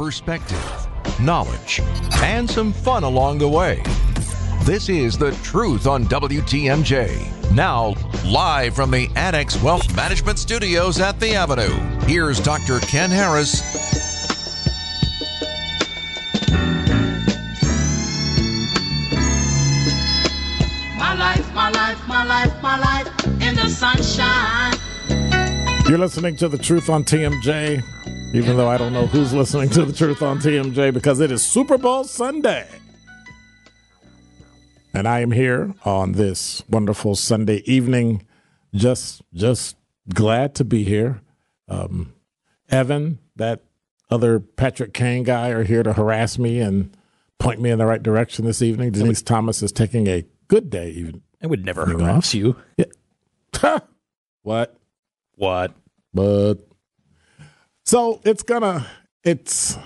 [0.00, 0.88] perspective,
[1.20, 1.82] knowledge,
[2.22, 3.82] and some fun along the way.
[4.64, 7.52] This is The Truth on WTMJ.
[7.52, 7.92] Now,
[8.24, 11.74] live from the Annex Wealth Management Studios at The Avenue,
[12.06, 12.80] here's Dr.
[12.80, 13.60] Ken Harris.
[20.96, 24.72] My life, my life, my life, my life in the sunshine.
[25.86, 27.99] You're listening to The Truth on TMJ,
[28.32, 31.42] even though I don't know who's listening to The Truth on TMJ because it is
[31.42, 32.68] Super Bowl Sunday.
[34.94, 38.24] And I am here on this wonderful Sunday evening,
[38.74, 39.76] just just
[40.12, 41.20] glad to be here.
[41.68, 42.12] Um,
[42.68, 43.62] Evan, that
[44.10, 46.96] other Patrick Kane guy, are here to harass me and
[47.38, 48.92] point me in the right direction this evening.
[48.92, 50.90] Denise Thomas is taking a good day.
[50.90, 52.56] Even I would never harass you.
[54.42, 54.76] what?
[55.36, 55.72] What?
[56.12, 56.56] but
[57.90, 58.86] so it's gonna
[59.24, 59.76] it's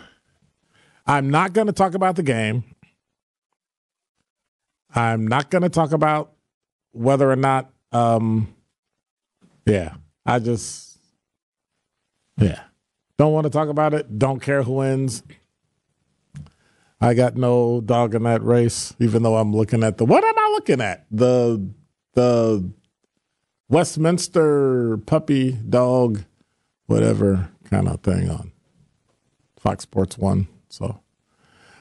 [1.07, 2.63] i'm not gonna talk about the game.
[4.95, 6.35] I'm not gonna talk about
[6.93, 8.55] whether or not um
[9.65, 9.95] yeah
[10.27, 10.99] i just
[12.37, 12.61] yeah.
[13.17, 14.19] Don't want to talk about it.
[14.19, 15.23] Don't care who wins.
[17.01, 20.39] I got no dog in that race even though i'm looking at the what am
[20.39, 21.07] i looking at?
[21.11, 21.67] The
[22.13, 22.71] the
[23.71, 26.23] Westminster puppy dog,
[26.85, 28.53] whatever kind of thing on
[29.59, 30.49] Fox Sports One.
[30.69, 31.01] So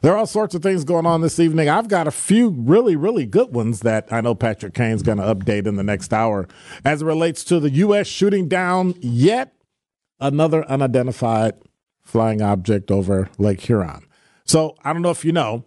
[0.02, 1.70] there are all sorts of things going on this evening.
[1.70, 5.24] I've got a few really, really good ones that I know Patrick Kane's going to
[5.24, 6.48] update in the next hour
[6.84, 8.08] as it relates to the U.S.
[8.08, 9.54] shooting down yet
[10.20, 11.54] another unidentified
[12.02, 14.06] flying object over Lake Huron.
[14.46, 15.66] So I don't know if you know.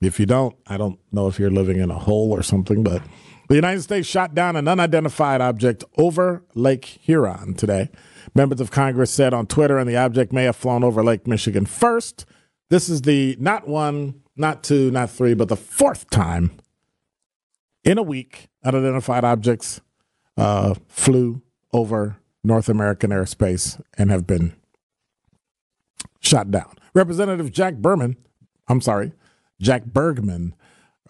[0.00, 3.02] If you don't, I don't know if you're living in a hole or something, but
[3.48, 7.90] the United States shot down an unidentified object over Lake Huron today.
[8.34, 11.66] Members of Congress said on Twitter, and the object may have flown over Lake Michigan
[11.66, 12.24] first.
[12.70, 16.52] This is the not one, not two, not three, but the fourth time
[17.84, 19.80] in a week unidentified objects
[20.36, 21.42] uh, flew
[21.72, 24.54] over North American airspace and have been
[26.20, 26.74] shot down.
[26.94, 28.16] Representative Jack Berman,
[28.68, 29.12] I'm sorry,
[29.60, 30.54] Jack Bergman,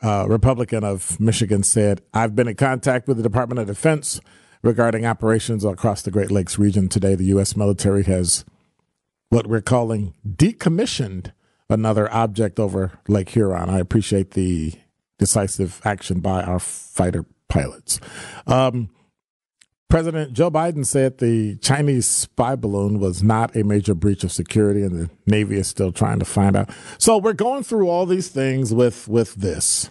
[0.02, 4.20] uh, Republican of Michigan, said, I've been in contact with the Department of Defense
[4.62, 6.88] regarding operations across the Great Lakes region.
[6.88, 7.56] Today, the U.S.
[7.56, 8.44] military has
[9.28, 11.32] what we're calling decommissioned
[11.68, 13.70] another object over Lake Huron.
[13.70, 14.74] I appreciate the
[15.18, 17.98] decisive action by our fighter pilots.
[18.46, 18.90] Um,
[19.88, 24.82] President Joe Biden said the Chinese spy balloon was not a major breach of security,
[24.82, 26.70] and the Navy is still trying to find out.
[26.96, 29.90] So we're going through all these things with with this,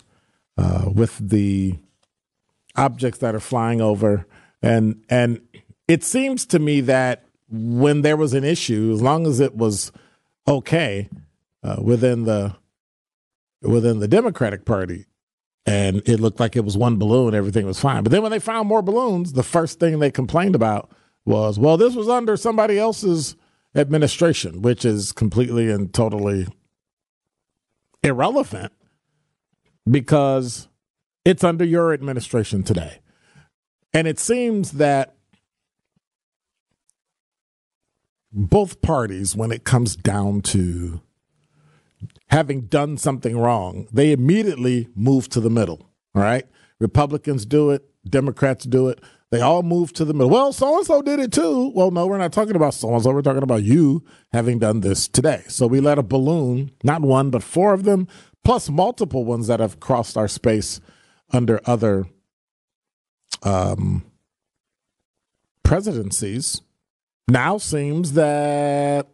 [0.57, 1.77] uh, with the
[2.75, 4.25] objects that are flying over,
[4.61, 5.41] and and
[5.87, 9.91] it seems to me that when there was an issue, as long as it was
[10.47, 11.09] okay
[11.63, 12.55] uh, within the
[13.61, 15.05] within the Democratic Party,
[15.65, 18.03] and it looked like it was one balloon, everything was fine.
[18.03, 20.91] But then when they found more balloons, the first thing they complained about
[21.25, 23.35] was, well, this was under somebody else's
[23.75, 26.47] administration, which is completely and totally
[28.03, 28.73] irrelevant
[29.89, 30.67] because
[31.23, 33.00] it's under your administration today.
[33.93, 35.15] And it seems that
[38.31, 41.01] both parties, when it comes down to
[42.29, 45.89] having done something wrong, they immediately move to the middle.
[46.15, 46.45] All right.
[46.79, 48.99] Republicans do it, Democrats do it.
[49.29, 50.29] They all move to the middle.
[50.29, 51.71] Well, so and so did it too.
[51.73, 53.11] Well, no, we're not talking about so and so.
[53.11, 54.03] We're talking about you
[54.33, 55.43] having done this today.
[55.47, 58.09] So we let a balloon, not one, but four of them,
[58.43, 60.81] plus multiple ones that have crossed our space
[61.31, 62.07] under other
[63.43, 64.03] um,
[65.63, 66.61] presidencies.
[67.27, 69.07] Now seems that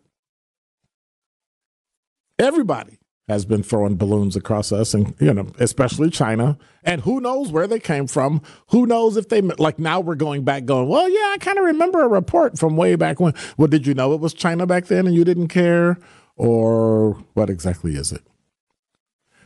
[2.39, 6.57] everybody has been throwing balloons across us and you know especially china.
[6.83, 8.41] And who knows where they came from.
[8.69, 11.65] Who knows if they like now we're going back going well yeah i kind of
[11.65, 13.33] remember a report from way back when.
[13.57, 15.97] Well did you know it was china back then and you didn't care?
[16.35, 18.21] Or what exactly is it?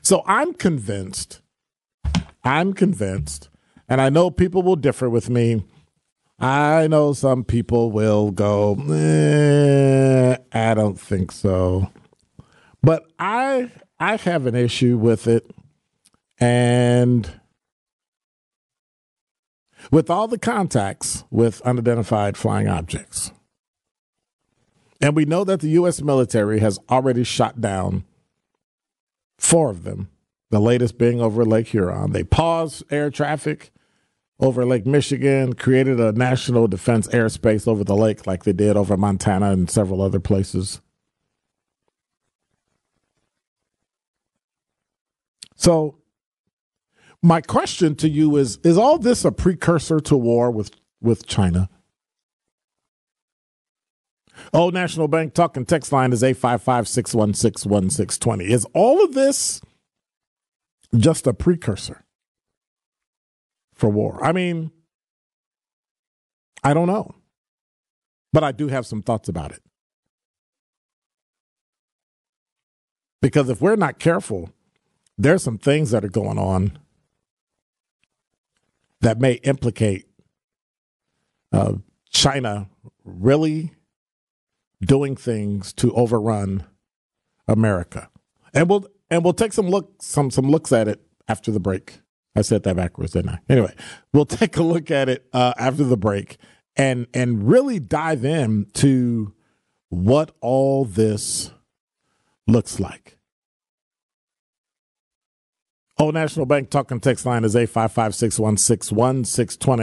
[0.01, 1.41] So i'm convinced
[2.43, 3.49] i'm convinced
[3.91, 5.63] and i know people will differ with me
[6.39, 11.91] i know some people will go eh, i don't think so
[12.83, 15.49] but I I have an issue with it,
[16.39, 17.39] and
[19.91, 23.31] with all the contacts with unidentified flying objects,
[24.99, 26.01] and we know that the U.S.
[26.01, 28.03] military has already shot down
[29.37, 30.09] four of them.
[30.49, 32.11] The latest being over Lake Huron.
[32.11, 33.71] They paused air traffic
[34.41, 38.97] over Lake Michigan, created a national defense airspace over the lake like they did over
[38.97, 40.81] Montana and several other places.
[45.55, 45.99] So
[47.21, 51.69] my question to you is is all this a precursor to war with with China?
[54.53, 58.49] Old National Bank talking text line is 855-616-1620.
[58.49, 59.61] Is all of this
[60.97, 62.05] just a precursor?
[63.81, 64.23] For war?
[64.23, 64.71] I mean,
[66.63, 67.15] I don't know.
[68.31, 69.61] But I do have some thoughts about it.
[73.21, 74.51] Because if we're not careful,
[75.17, 76.77] there's some things that are going on
[79.01, 80.07] that may implicate
[81.51, 81.73] uh,
[82.09, 82.69] China
[83.03, 83.73] really
[84.81, 86.65] doing things to overrun
[87.47, 88.09] America.
[88.53, 92.00] And we'll and we'll take some look some some looks at it after the break.
[92.35, 93.39] I said that backwards, didn't I?
[93.49, 93.73] Anyway,
[94.13, 96.37] we'll take a look at it uh, after the break
[96.75, 99.33] and and really dive in to
[99.89, 101.51] what all this
[102.47, 103.17] looks like.
[105.99, 108.15] Old National Bank talking text line is 855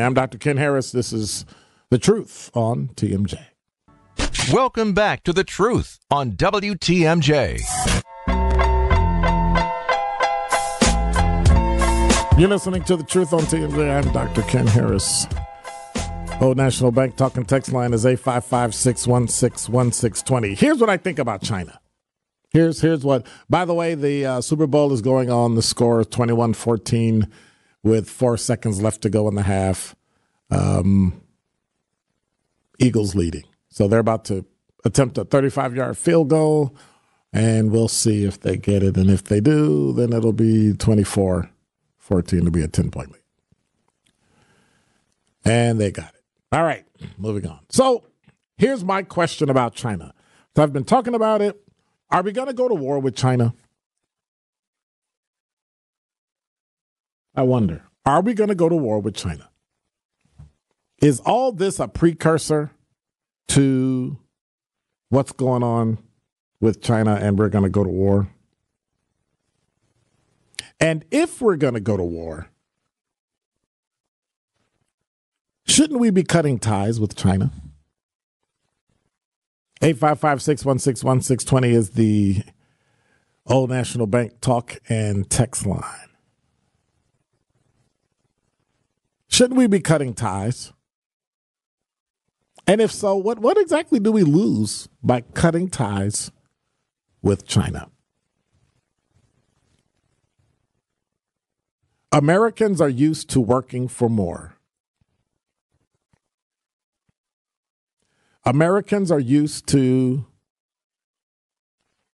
[0.03, 0.39] I'm Dr.
[0.39, 0.91] Ken Harris.
[0.91, 1.45] This is
[1.91, 3.39] The Truth on TMJ.
[4.53, 8.03] Welcome back to The Truth on WTMJ.
[12.39, 14.07] You're listening to The Truth on TMJ.
[14.07, 14.43] I'm Dr.
[14.43, 15.27] Ken Harris.
[16.41, 20.55] Old National Bank talking text line is 855 616 1620.
[20.55, 21.81] Here's what I think about China.
[22.51, 23.27] Here's here's what.
[23.51, 25.57] By the way, the uh, Super Bowl is going on.
[25.57, 27.29] The score is 21-14
[27.83, 29.97] with four seconds left to go in the half.
[30.49, 31.21] Um,
[32.79, 33.47] Eagles leading.
[33.69, 34.47] So they're about to
[34.85, 36.73] attempt a 35 yard field goal,
[37.33, 38.97] and we'll see if they get it.
[38.97, 41.51] And if they do, then it'll be 24
[42.09, 43.21] 14 to be a 10 point lead.
[45.45, 46.23] And they got it.
[46.51, 46.87] All right,
[47.19, 47.61] moving on.
[47.69, 48.05] So
[48.57, 50.15] here's my question about China.
[50.57, 51.61] So I've been talking about it.
[52.11, 53.55] Are we going to go to war with China?
[57.35, 57.83] I wonder.
[58.07, 59.51] Are we going to go to war with China?
[61.03, 62.71] Is all this a precursor
[63.49, 64.19] to
[65.11, 65.99] what's going on
[66.59, 68.29] with China and we're going to go to war?
[70.81, 72.49] And if we're going to go to war,
[75.67, 77.51] shouldn't we be cutting ties with China?
[79.81, 82.43] 855 616 1620 is the
[83.47, 86.09] Old National Bank talk and text line.
[89.29, 90.73] Shouldn't we be cutting ties?
[92.67, 96.31] And if so, what, what exactly do we lose by cutting ties
[97.23, 97.89] with China?
[102.11, 104.55] Americans are used to working for more.
[108.45, 110.25] Americans are used to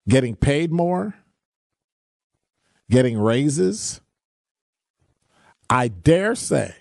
[0.08, 1.14] getting paid more,
[2.90, 4.02] getting raises.
[5.70, 6.74] I dare say,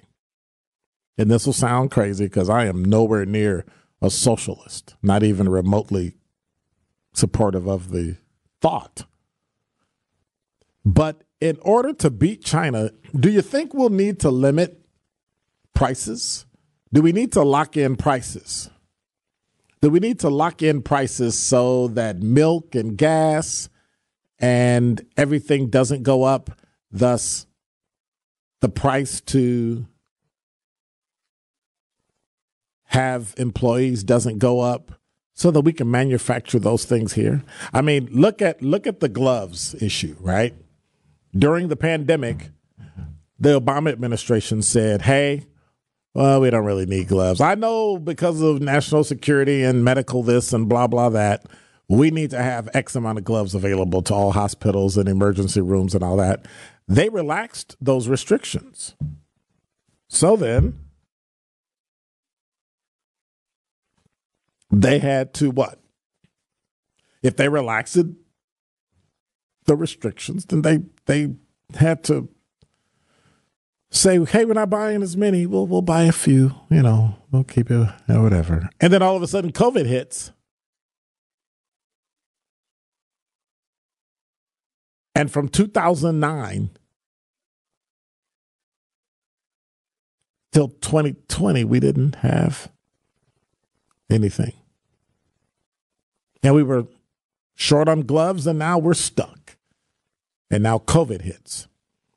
[1.19, 3.67] and this will sound crazy because I am nowhere near
[4.01, 6.17] a socialist, not even remotely
[7.13, 8.17] supportive of the
[8.61, 9.05] thought.
[10.85, 14.81] But in order to beat China, do you think we'll need to limit
[15.75, 16.47] prices?
[16.93, 18.71] Do we need to lock in prices?
[19.81, 23.69] Do we need to lock in prices so that milk and gas
[24.39, 26.61] and everything doesn't go up,
[26.93, 27.47] thus
[28.61, 29.89] the price to
[32.85, 34.93] have employees doesn't go up
[35.35, 37.43] so that we can manufacture those things here?
[37.73, 40.55] I mean, look at look at the gloves issue, right?
[41.35, 42.51] During the pandemic,
[43.39, 45.47] the Obama administration said, "Hey,
[46.15, 47.41] well, we don't really need gloves.
[47.41, 51.47] I know because of national security and medical this and blah, blah, that,
[51.89, 55.95] we need to have X amount of gloves available to all hospitals and emergency rooms
[55.95, 56.47] and all that.
[56.87, 58.95] They relaxed those restrictions.
[60.09, 60.79] So then,
[64.71, 65.79] they had to what?
[67.23, 67.97] If they relaxed
[69.73, 71.35] the restrictions, then they they
[71.75, 72.29] had to
[73.91, 75.47] say, hey, we're not buying as many.
[75.47, 76.55] We'll we'll buy a few.
[76.71, 78.69] You know, we'll keep it or whatever.
[78.81, 80.33] And then all of a sudden, COVID hits.
[85.15, 86.71] And from 2009
[90.53, 92.71] till 2020, we didn't have
[94.11, 94.55] anything.
[96.43, 96.87] And we were
[97.55, 99.42] short on gloves, and now we're stuck.
[100.53, 101.67] And now COVID hits.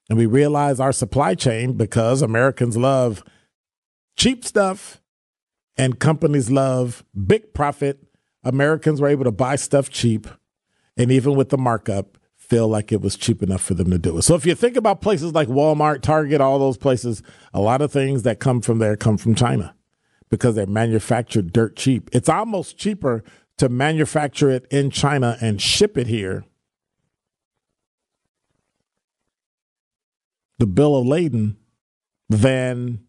[0.10, 3.24] And we realize our supply chain, because Americans love
[4.18, 5.02] cheap stuff
[5.78, 8.06] and companies love big profit,
[8.44, 10.28] Americans were able to buy stuff cheap.
[10.96, 14.18] And even with the markup, feel like it was cheap enough for them to do
[14.18, 14.22] it.
[14.22, 17.24] So if you think about places like Walmart, Target, all those places,
[17.54, 19.76] a lot of things that come from there come from China
[20.30, 22.10] because they're manufactured dirt cheap.
[22.14, 23.24] It's almost cheaper
[23.58, 26.46] to manufacture it in China and ship it here.
[30.58, 31.58] The bill of lading
[32.30, 33.02] than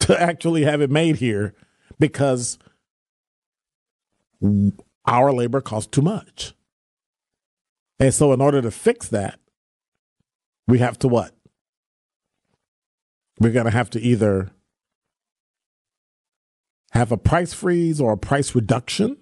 [0.00, 1.54] to actually have it made here
[1.98, 2.58] because
[5.04, 6.54] our labor costs too much.
[7.98, 9.40] And so, in order to fix that,
[10.68, 11.32] we have to what?
[13.40, 14.50] We're going to have to either
[16.92, 19.16] have a price freeze or a price reduction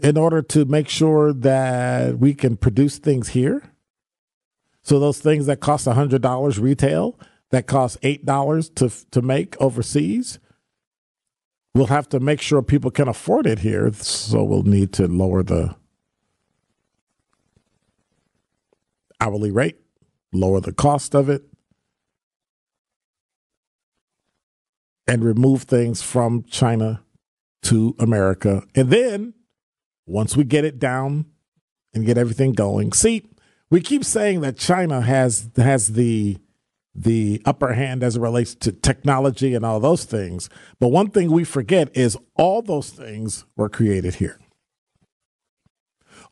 [0.00, 3.73] in order to make sure that we can produce things here.
[4.84, 7.18] So, those things that cost $100 retail,
[7.50, 10.38] that cost $8 to, to make overseas,
[11.74, 13.90] we'll have to make sure people can afford it here.
[13.94, 15.74] So, we'll need to lower the
[19.20, 19.80] hourly rate,
[20.34, 21.44] lower the cost of it,
[25.08, 27.02] and remove things from China
[27.62, 28.64] to America.
[28.74, 29.32] And then
[30.04, 31.24] once we get it down
[31.94, 33.24] and get everything going, see,
[33.74, 36.38] we keep saying that China has has the
[36.94, 40.48] the upper hand as it relates to technology and all those things.
[40.78, 44.38] But one thing we forget is all those things were created here.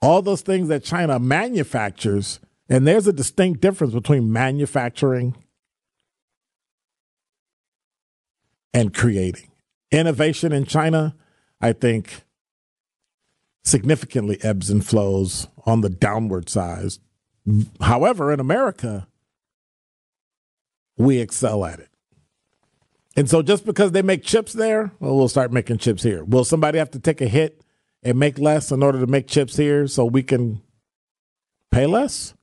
[0.01, 5.35] All those things that China manufactures and there's a distinct difference between manufacturing
[8.73, 9.51] and creating.
[9.91, 11.17] Innovation in China,
[11.61, 12.23] I think,
[13.65, 16.93] significantly ebbs and flows on the downward side.
[17.81, 19.09] However, in America,
[20.97, 21.89] we excel at it.
[23.17, 26.25] And so just because they make chips there, well, we'll start making chips here.
[26.25, 27.63] Will somebody have to take a hit
[28.03, 30.63] and make less in order to make chips here so we can
[31.71, 32.35] pay less?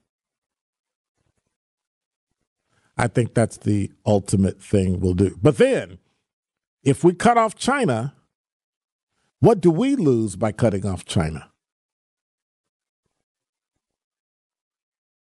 [2.98, 5.38] I think that's the ultimate thing we'll do.
[5.42, 6.00] But then,
[6.84, 8.14] if we cut off China,
[9.40, 11.49] what do we lose by cutting off China?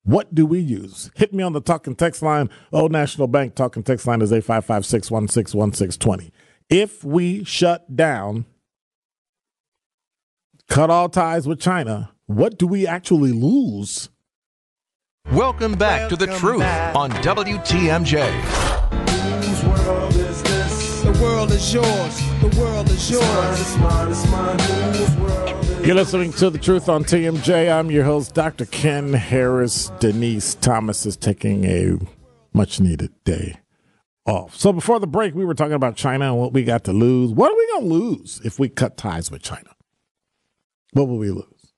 [0.04, 1.12] What do we use?
[1.16, 2.50] Hit me on the talking text line.
[2.74, 6.34] Old National Bank talking text line is 855 616 1620.
[6.70, 8.46] If we shut down,
[10.68, 14.10] cut all ties with China, what do we actually lose
[15.32, 16.96] Welcome back Welcome to The Truth back.
[16.96, 18.22] on WTMJ.
[25.84, 27.74] You're listening to The Truth on TMJ.
[27.74, 28.66] I'm your host, Dr.
[28.68, 29.92] Ken Harris.
[30.00, 31.98] Denise Thomas is taking a
[32.54, 33.60] much needed day
[34.28, 34.56] off.
[34.56, 37.32] So before the break, we were talking about China and what we got to lose.
[37.32, 39.76] What are we going to lose if we cut ties with China?
[40.94, 41.74] What will we lose?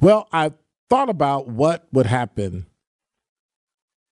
[0.00, 0.54] Well, I
[0.90, 2.66] thought about what would happen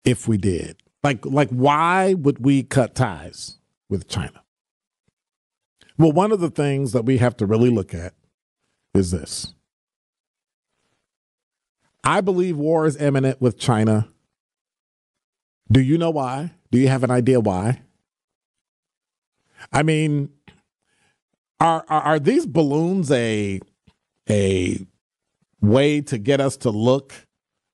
[0.05, 0.77] if we did.
[1.03, 3.59] Like, like why would we cut ties
[3.89, 4.45] with China?
[5.99, 8.15] Well, one of the things that we have to really look at
[8.95, 9.55] is this.
[12.05, 14.09] I believe war is imminent with China.
[15.71, 16.53] Do you know why?
[16.71, 17.83] Do you have an idea why?
[19.73, 20.31] I mean,
[21.59, 23.61] are are, are these balloons a
[24.29, 24.87] a
[25.61, 27.13] way to get us to look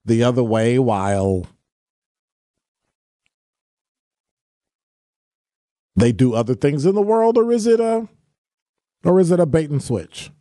[0.05, 1.45] the other way while
[5.95, 8.07] they do other things in the world or is it a
[9.03, 10.31] or is it a bait and switch?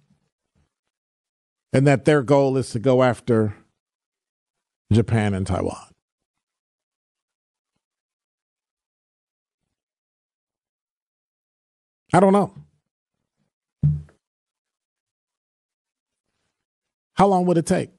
[1.73, 3.57] And that their goal is to go after
[4.93, 5.93] Japan and Taiwan.
[12.15, 12.53] I don't know.
[17.15, 17.91] How long would it take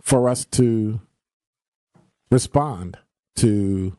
[0.00, 1.00] for us to
[2.30, 2.98] respond
[3.36, 3.96] to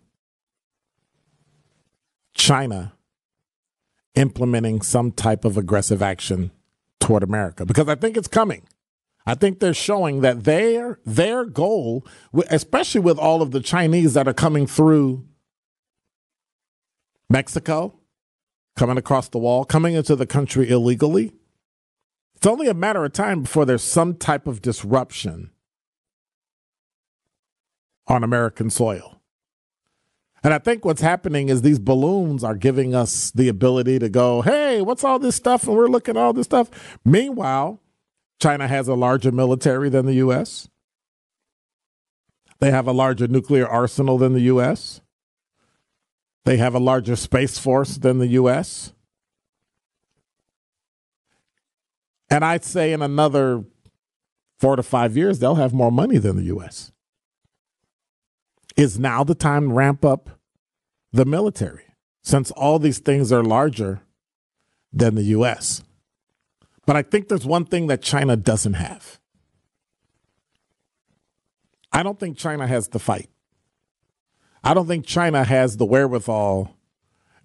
[2.35, 2.93] China
[4.13, 6.51] implementing some type of aggressive action
[6.99, 7.65] toward America?
[7.65, 8.63] Because I think it's coming.
[9.25, 12.05] I think they're showing that their their goal,
[12.49, 15.25] especially with all of the Chinese that are coming through
[17.29, 17.99] Mexico,
[18.75, 21.33] coming across the wall, coming into the country illegally,
[22.35, 25.49] it's only a matter of time before there's some type of disruption
[28.07, 29.14] on American soil.
[30.45, 34.43] And I think what's happening is these balloons are giving us the ability to go,
[34.43, 35.67] hey, what's all this stuff?
[35.67, 36.99] And we're looking at all this stuff.
[37.03, 37.81] Meanwhile,
[38.39, 40.69] China has a larger military than the U.S.,
[42.59, 45.01] they have a larger nuclear arsenal than the U.S.,
[46.43, 48.93] they have a larger space force than the U.S.
[52.29, 53.63] And I'd say in another
[54.59, 56.91] four to five years, they'll have more money than the U.S.
[58.77, 60.34] Is now the time to ramp up
[61.15, 61.85] the military
[62.23, 64.01] since all these things are larger
[64.91, 65.83] than the U.S.?
[66.85, 69.19] But I think there's one thing that China doesn't have.
[71.91, 73.29] I don't think China has the fight.
[74.63, 76.75] I don't think China has the wherewithal.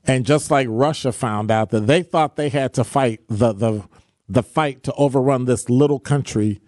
[0.04, 3.84] And just like Russia found out that they thought they had to fight the the
[4.28, 6.60] the fight to overrun this little country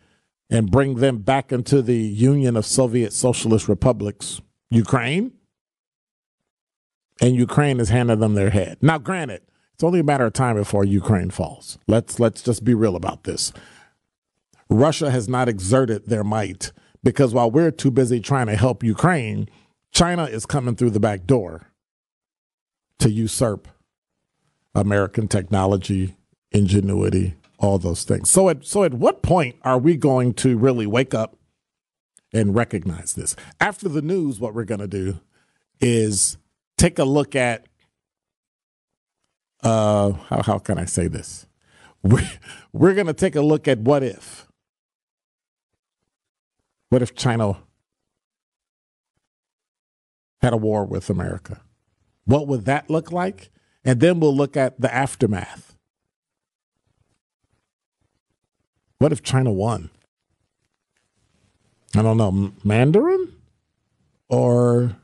[0.51, 4.41] and bring them back into the Union of Soviet Socialist Republics,
[4.71, 5.33] Ukraine.
[7.23, 8.79] And Ukraine has handed them their head.
[8.83, 11.79] Now, granted, it's only a matter of time before Ukraine falls.
[11.87, 13.53] Let's let's just be real about this.
[14.69, 19.49] Russia has not exerted their might because while we're too busy trying to help Ukraine,
[19.93, 21.69] China is coming through the back door
[22.99, 23.69] to usurp
[24.75, 26.17] American technology,
[26.51, 28.31] ingenuity, all those things.
[28.31, 31.37] So at so at what point are we going to really wake up
[32.33, 33.37] and recognize this?
[33.61, 35.21] After the news, what we're going to do
[35.81, 36.37] is
[36.83, 37.67] take a look at
[39.63, 41.47] uh how how can I say this?
[42.03, 42.29] We
[42.73, 44.49] we're going to take a look at what if.
[46.89, 47.59] What if China
[50.41, 51.61] had a war with America?
[52.25, 53.51] What would that look like?
[53.85, 55.77] And then we'll look at the aftermath.
[58.99, 59.91] What if China won?
[61.95, 63.33] I don't know, Mandarin
[64.29, 64.97] or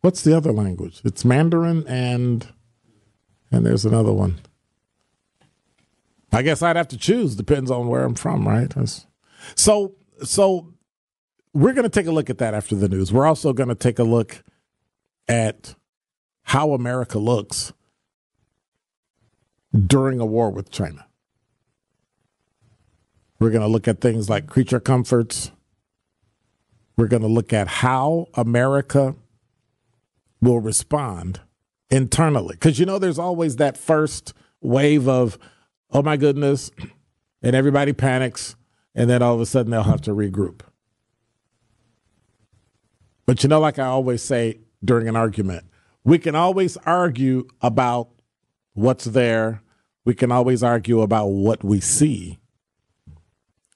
[0.00, 1.00] what's the other language?
[1.04, 2.46] It's Mandarin and
[3.52, 4.40] and there's another one.
[6.32, 7.34] I guess I'd have to choose.
[7.34, 8.70] Depends on where I'm from, right?
[8.70, 9.06] That's,
[9.56, 10.72] so so
[11.52, 13.12] we're going to take a look at that after the news.
[13.12, 14.44] We're also going to take a look
[15.26, 15.74] at
[16.42, 17.72] how America looks
[19.86, 21.06] during a war with China.
[23.38, 25.50] We're going to look at things like creature comforts.
[26.96, 29.14] We're going to look at how America
[30.40, 31.40] will respond
[31.90, 32.54] internally.
[32.54, 35.38] Because you know, there's always that first wave of,
[35.90, 36.70] oh my goodness,
[37.42, 38.56] and everybody panics,
[38.94, 40.60] and then all of a sudden they'll have to regroup.
[43.26, 45.64] But you know, like I always say during an argument,
[46.04, 48.08] we can always argue about
[48.72, 49.62] what's there.
[50.04, 52.38] We can always argue about what we see.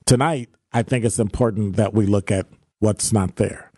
[0.07, 2.46] Tonight, I think it's important that we look at
[2.79, 3.70] what's not there.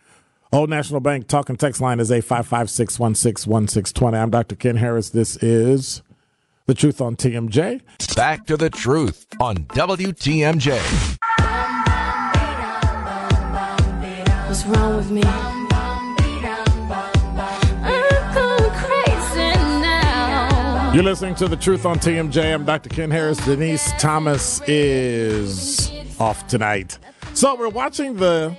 [0.53, 4.17] Old National Bank talking text line is 855 616 1620.
[4.17, 4.55] I'm Dr.
[4.55, 5.09] Ken Harris.
[5.09, 6.01] This is
[6.67, 7.81] The Truth on TMJ.
[8.15, 10.79] Back to the truth on WTMJ.
[14.47, 15.21] What's wrong with me?
[15.25, 15.67] I'm
[18.33, 19.49] going crazy
[19.81, 20.93] now.
[20.93, 22.53] You're listening to The Truth on TMJ.
[22.53, 22.87] I'm Dr.
[22.87, 23.37] Ken Harris.
[23.43, 26.99] Denise Thomas is off tonight.
[27.33, 28.55] So we're watching the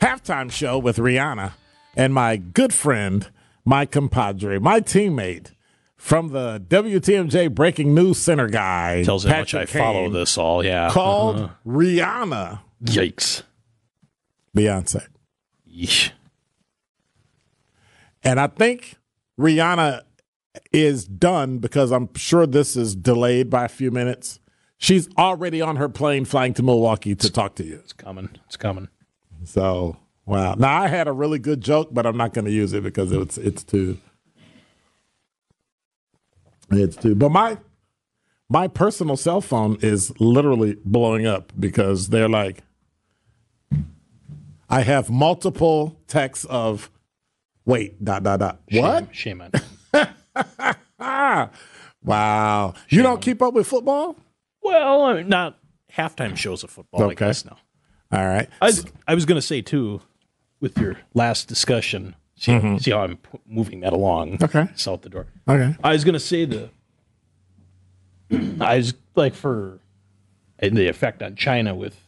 [0.00, 1.52] halftime show with Rihanna
[1.96, 3.30] and my good friend,
[3.64, 5.52] my compadre, my teammate
[5.96, 9.02] from the WTMJ Breaking News Center guy.
[9.02, 10.64] Tells how much I Patrick follow this all.
[10.64, 10.90] Yeah.
[10.90, 11.54] Called uh-huh.
[11.66, 13.42] Rihanna Yikes.
[14.56, 15.06] Beyonce.
[15.68, 16.12] Yeesh.
[18.22, 18.96] And I think
[19.38, 20.02] Rihanna
[20.72, 24.40] is done because I'm sure this is delayed by a few minutes.
[24.78, 27.76] She's already on her plane flying to Milwaukee to talk to you.
[27.76, 28.30] It's coming.
[28.46, 28.88] It's coming.
[29.46, 30.54] So wow.
[30.58, 33.12] Now I had a really good joke, but I'm not going to use it because
[33.12, 33.98] it's it's too
[36.70, 37.14] it's too.
[37.14, 37.58] But my
[38.48, 42.62] my personal cell phone is literally blowing up because they're like,
[44.68, 46.90] I have multiple texts of,
[47.64, 48.60] wait, dot dot dot.
[48.72, 49.14] What?
[49.14, 49.50] Shame, shame
[49.94, 50.76] on.
[52.04, 52.74] Wow.
[52.88, 54.16] You don't keep up with football?
[54.62, 55.58] well, I mean, not
[55.92, 57.02] halftime shows of football.
[57.02, 57.14] I Okay.
[57.26, 57.56] guess no.
[58.12, 58.48] All right.
[58.60, 60.00] I was, I was going to say too,
[60.60, 62.14] with your last discussion.
[62.38, 64.38] See, see how I'm p- moving that along.
[64.38, 64.44] Mm-hmm.
[64.44, 64.70] Okay.
[64.72, 65.26] It's out the door.
[65.48, 65.74] Okay.
[65.82, 66.70] I was going to say the.
[68.60, 69.78] I was like for
[70.60, 71.98] the effect on China with,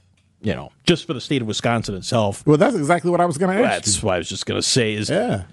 [0.43, 2.47] you know, just for the state of Wisconsin itself.
[2.47, 3.85] Well, that's exactly what I was going to ask.
[3.85, 5.17] That's what I was just going to say is you.
[5.17, 5.45] Yeah.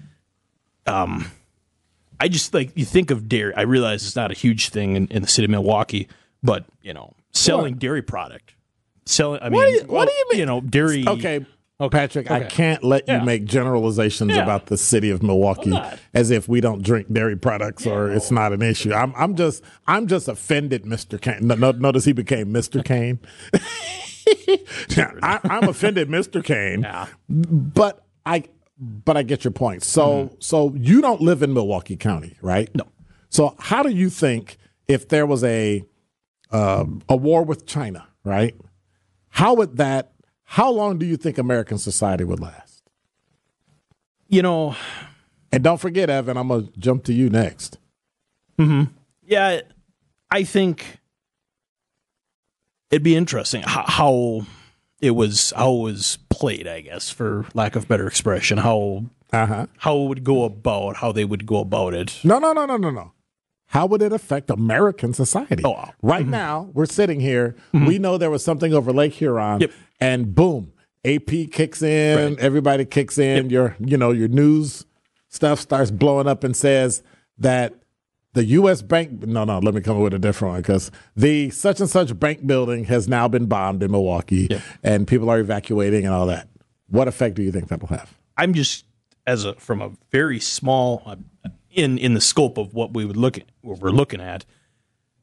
[2.18, 3.52] I just like you think of dairy.
[3.54, 6.08] I realize it's not a huge thing in, in the city of Milwaukee,
[6.42, 7.80] but you know, selling What?
[7.80, 8.54] dairy product,
[9.06, 9.40] selling.
[9.42, 10.38] I mean, What do you- what do you mean?
[10.40, 11.04] You know, dairy.
[11.06, 11.46] Okay.
[11.90, 14.42] Patrick, I can't let you make generalizations Yeah.
[14.42, 15.78] about the city of Milwaukee
[16.14, 18.94] as if we don't drink dairy products or it's not an issue.
[18.94, 21.20] I'm, I'm just, I'm just offended, Mr.
[21.20, 21.46] Kane.
[21.46, 22.82] No, no, notice he became Mr.
[22.82, 23.18] Kane.
[24.96, 26.42] Yeah, I, I'm offended, Mr.
[26.42, 26.80] Kane.
[26.80, 27.08] Yeah.
[27.28, 28.44] But I,
[28.78, 29.82] but I get your point.
[29.82, 32.74] So, so you don't live in Milwaukee County, right?
[32.74, 32.84] No.
[33.28, 34.56] So how do you think
[34.88, 35.84] if there was a
[36.52, 38.54] um, a war with China, right?
[39.36, 40.12] How would that?
[40.44, 42.82] How long do you think American society would last?
[44.28, 44.74] You know,
[45.52, 47.76] And don't forget, Evan, I'm gonna jump to you next.
[48.58, 49.60] yeah,
[50.30, 51.00] I think
[52.90, 54.46] it'd be interesting how, how
[55.02, 56.66] it was how it was played.
[56.66, 59.66] I guess, for lack of better expression, how Uh huh.
[59.78, 62.20] how it would go about how they would go about it.
[62.24, 63.12] No, no, no, no, no, no.
[63.68, 65.62] How would it affect American society?
[65.64, 65.92] Oh, wow.
[66.02, 67.56] right now we're sitting here.
[67.72, 69.70] We know there was something over Lake Huron, Yep.
[70.00, 70.72] and boom,
[71.04, 72.30] AP kicks in.
[72.34, 72.38] Right.
[72.38, 73.50] Everybody kicks in.
[73.50, 74.86] Your, you know, your news
[75.28, 77.02] stuff starts blowing up and says
[77.38, 77.74] that
[78.34, 78.82] the U.S.
[78.82, 79.22] bank.
[79.26, 79.58] No, no.
[79.58, 82.84] Let me come up with a different one because the such and such bank building
[82.84, 84.62] has now been bombed in Milwaukee, Yep.
[84.82, 86.48] and people are evacuating and all that.
[86.88, 88.14] What effect do you think that'll have?
[88.36, 88.84] I'm just
[89.26, 91.16] as a from a very small uh,
[91.76, 94.44] in in the scope of what we would look at what we're looking at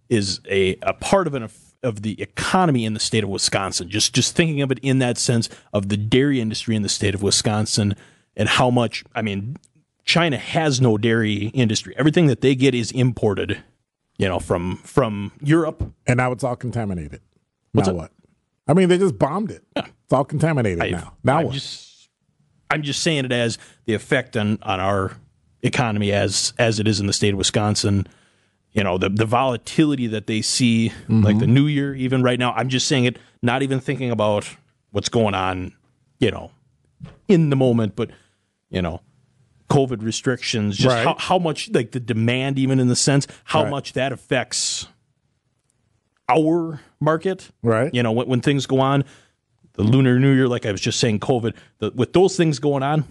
[0.09, 1.49] is a a part of an
[1.81, 3.89] of the economy in the state of Wisconsin.
[3.89, 7.13] Just just thinking of it in that sense of the dairy industry in the state
[7.15, 7.95] of Wisconsin
[8.35, 9.57] and how much I mean
[10.05, 11.93] China has no dairy industry.
[11.97, 13.61] Everything that they get is imported,
[14.17, 15.83] you know, from from Europe.
[16.07, 17.21] And now it's all contaminated.
[17.71, 17.97] What's now up?
[17.99, 18.11] what?
[18.67, 19.63] I mean, they just bombed it.
[19.75, 19.87] Yeah.
[20.03, 21.13] It's all contaminated I've- now.
[21.23, 21.53] Now I'm what?
[21.53, 22.09] just
[22.69, 25.17] I'm just saying it as the effect on on our
[25.63, 28.05] economy as as it is in the state of Wisconsin.
[28.73, 31.39] You know the the volatility that they see, like Mm-hmm.
[31.39, 32.53] the new year, even right now.
[32.53, 34.47] I'm just saying it, not even thinking about
[34.91, 35.73] what's going on,
[36.19, 36.51] you know,
[37.27, 38.09] in the moment, but
[38.71, 39.01] you know,
[39.69, 41.03] COVID restrictions, just Right.
[41.05, 43.69] how, how much like the demand, even in the sense, how Right.
[43.69, 44.87] much that affects
[46.29, 47.93] our market, Right.
[47.93, 49.03] You know, when, when things go on,
[49.73, 52.83] the Lunar New Year, like I was just saying, COVID, the, with those things going
[52.83, 53.03] on,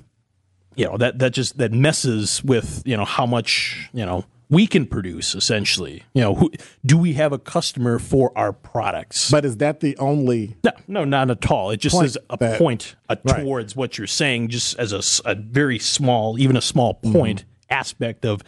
[0.76, 4.66] you know, that that just that messes with you know how much you know we
[4.66, 6.02] can produce essentially.
[6.14, 6.52] You know, who,
[6.84, 9.30] do we have a customer for our products?
[9.30, 10.56] But is that the only?
[10.64, 11.70] no, no, not at all.
[11.70, 13.40] It just is a that- point uh, Right.
[13.42, 17.12] towards what you're saying, just as a very small, even a small Mm-hmm.
[17.12, 18.42] point aspect of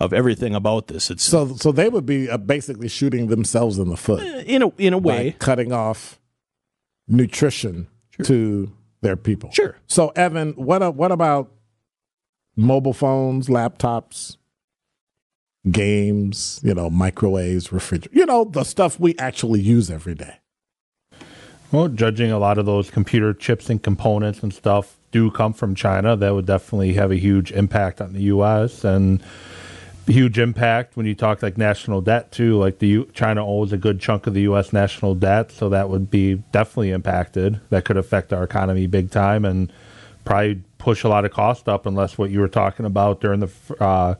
[0.00, 1.08] of everything about this.
[1.08, 4.72] It's So, so they would be uh, basically shooting themselves in the foot in a
[4.76, 5.36] in a way.
[5.38, 6.18] cutting off
[7.06, 7.86] nutrition
[8.24, 9.50] to their people.
[9.52, 9.76] Sure.
[9.86, 11.52] So, Evan, what what about
[12.56, 14.36] mobile phones, laptops,
[15.70, 16.60] games?
[16.62, 18.16] You know, microwaves, refrigerators.
[18.16, 20.36] You know, the stuff we actually use every day.
[21.72, 25.74] Well, judging a lot of those computer chips and components and stuff do come from
[25.74, 28.84] China, that would definitely have a huge impact on the U.S.
[28.84, 29.22] and
[30.06, 32.58] huge impact when you talk like national debt too.
[32.58, 34.72] Like the U- China owes a good chunk of the U.S.
[34.72, 37.60] national debt, so that would be definitely impacted.
[37.70, 39.72] That could affect our economy big time and
[40.24, 41.86] probably push a lot of cost up.
[41.86, 44.14] Unless what you were talking about during the uh,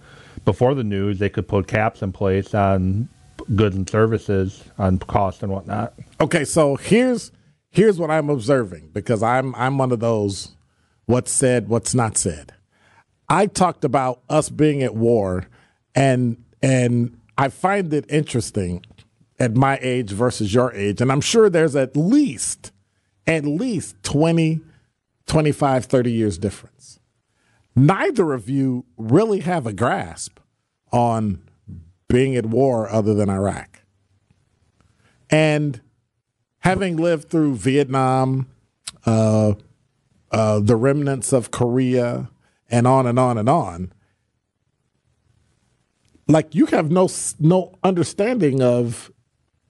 [0.46, 3.08] before the news, they could put caps in place on
[3.54, 5.92] goods and services on cost and whatnot.
[6.20, 7.30] Okay, so here's
[7.70, 10.56] here's what I'm observing because I'm I'm one of those
[11.04, 12.52] what's said, what's not said.
[13.28, 15.46] I talked about us being at war
[15.94, 18.86] and and I find it interesting
[19.38, 22.72] at my age versus your age and I'm sure there's at least
[23.26, 24.60] at least 20
[25.26, 27.00] 25 30 years difference.
[27.76, 30.38] Neither of you really have a grasp
[30.92, 31.42] on
[32.08, 33.80] being at war other than Iraq.
[35.30, 35.80] And
[36.60, 38.48] having lived through Vietnam,
[39.04, 39.54] uh,
[40.30, 42.30] uh, the remnants of Korea,
[42.70, 43.92] and on and on and on,
[46.28, 47.08] like you have no
[47.38, 49.10] no understanding of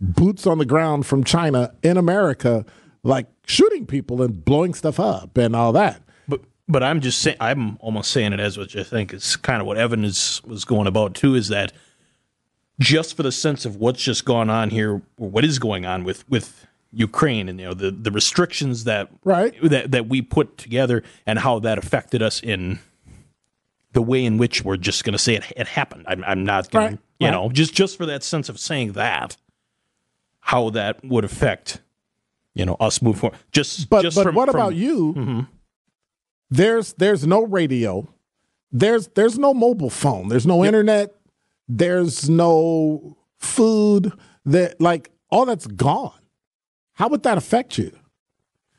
[0.00, 2.64] boots on the ground from China in America,
[3.04, 6.02] like shooting people and blowing stuff up and all that.
[6.26, 9.60] But but I'm just saying I'm almost saying it as what I think is kind
[9.60, 11.72] of what Evan is was going about too is that
[12.80, 16.02] just for the sense of what's just gone on here or what is going on
[16.02, 19.54] with with Ukraine and you know the the restrictions that Right.
[19.62, 22.78] that that we put together and how that affected us in
[23.92, 26.04] the way in which we're just going to say it, it happened.
[26.08, 27.30] I'm, I'm not going Right, to, you right.
[27.32, 29.36] know, just just for that sense of saying that,
[30.40, 31.80] how that would affect,
[32.54, 33.38] you know, us move forward.
[33.52, 35.14] Just, But just but from- what from- about you?
[35.14, 35.40] Mm-hmm.
[36.50, 38.08] There's there's no radio.
[38.70, 40.28] There's there's no mobile phone.
[40.28, 41.14] There's no internet.
[41.68, 44.12] There's no food.
[44.46, 46.12] That like all that's gone.
[46.92, 47.90] How would that affect you?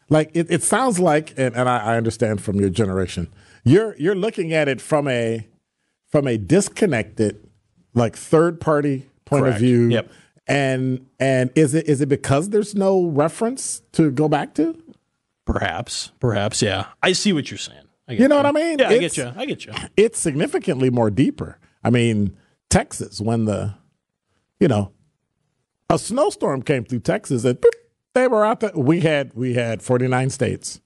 [0.09, 3.27] Like it, it sounds like, and, and I, I understand from your generation,
[3.63, 5.47] you're you're looking at it from a
[6.11, 7.45] from a disconnected,
[7.95, 9.55] like third party point Correct.
[9.55, 9.87] of view.
[9.89, 10.11] Yep.
[10.47, 14.81] And and is it is it because there's no reference to go back to?
[15.45, 16.87] Perhaps, perhaps, yeah.
[17.03, 17.79] I see what you're saying.
[18.07, 18.77] You know what I mean?
[18.79, 19.31] Yeah, I get you.
[19.35, 19.73] I get you.
[19.97, 21.57] it's significantly more deeper.
[21.83, 22.37] I mean,
[22.69, 23.75] Texas, when the,
[24.59, 24.91] you know,
[25.89, 27.63] A snowstorm came through Texas and
[28.13, 28.71] they were out there.
[28.75, 30.81] We had we had 49 states.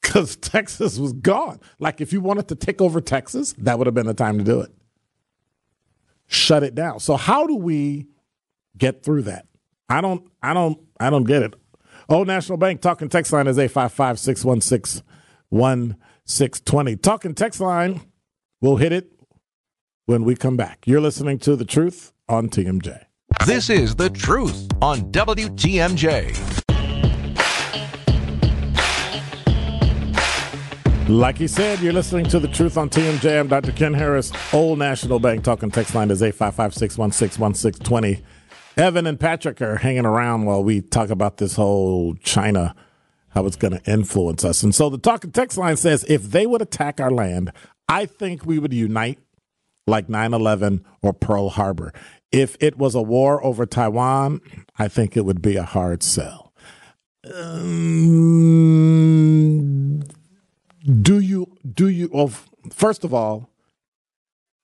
[0.00, 1.60] Because Texas was gone.
[1.78, 4.44] Like if you wanted to take over Texas, that would have been the time to
[4.44, 4.70] do it.
[6.26, 7.00] Shut it down.
[7.00, 8.06] So how do we
[8.78, 9.46] get through that?
[9.88, 11.54] I don't I don't I don't get it.
[12.08, 15.02] Old National Bank talking text line is 855 616
[15.50, 16.96] 1620.
[16.96, 18.00] Talking text line,
[18.60, 19.12] we'll hit it
[20.06, 20.86] when we come back.
[20.86, 23.04] You're listening to The Truth on TMJ.
[23.46, 26.64] This is The Truth on WTMJ.
[31.08, 33.40] Like he said, you're listening to The Truth on TMJ.
[33.40, 33.72] I'm Dr.
[33.72, 34.30] Ken Harris.
[34.52, 38.22] Old National Bank talking text line is 855 616 1620.
[38.78, 42.76] Evan and Patrick are hanging around while we talk about this whole China,
[43.30, 44.62] how it's going to influence us.
[44.62, 47.50] And so the talking text line says if they would attack our land,
[47.88, 49.18] I think we would unite
[49.88, 51.92] like 9 11 or Pearl Harbor.
[52.30, 54.40] If it was a war over Taiwan,
[54.78, 56.52] I think it would be a hard sell.
[57.34, 57.64] Um,
[61.02, 62.30] do you, do you, well,
[62.72, 63.50] first of all,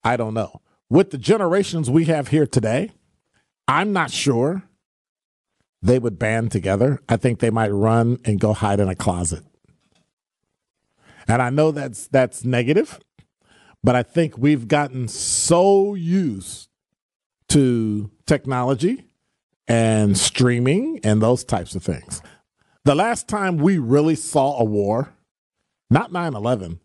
[0.04, 0.60] I don't know.
[0.88, 2.92] With the generations we have here today,
[3.66, 4.62] I'm not sure
[5.82, 7.00] they would band together.
[7.08, 9.44] I think they might run and go hide in a closet.
[11.28, 13.00] And I know that's that's negative,
[13.82, 16.68] but I think we've gotten so used
[17.48, 19.06] to technology
[19.66, 22.22] and streaming and those types of things.
[22.84, 25.14] The last time we really saw a war,
[25.90, 26.80] not 9 11,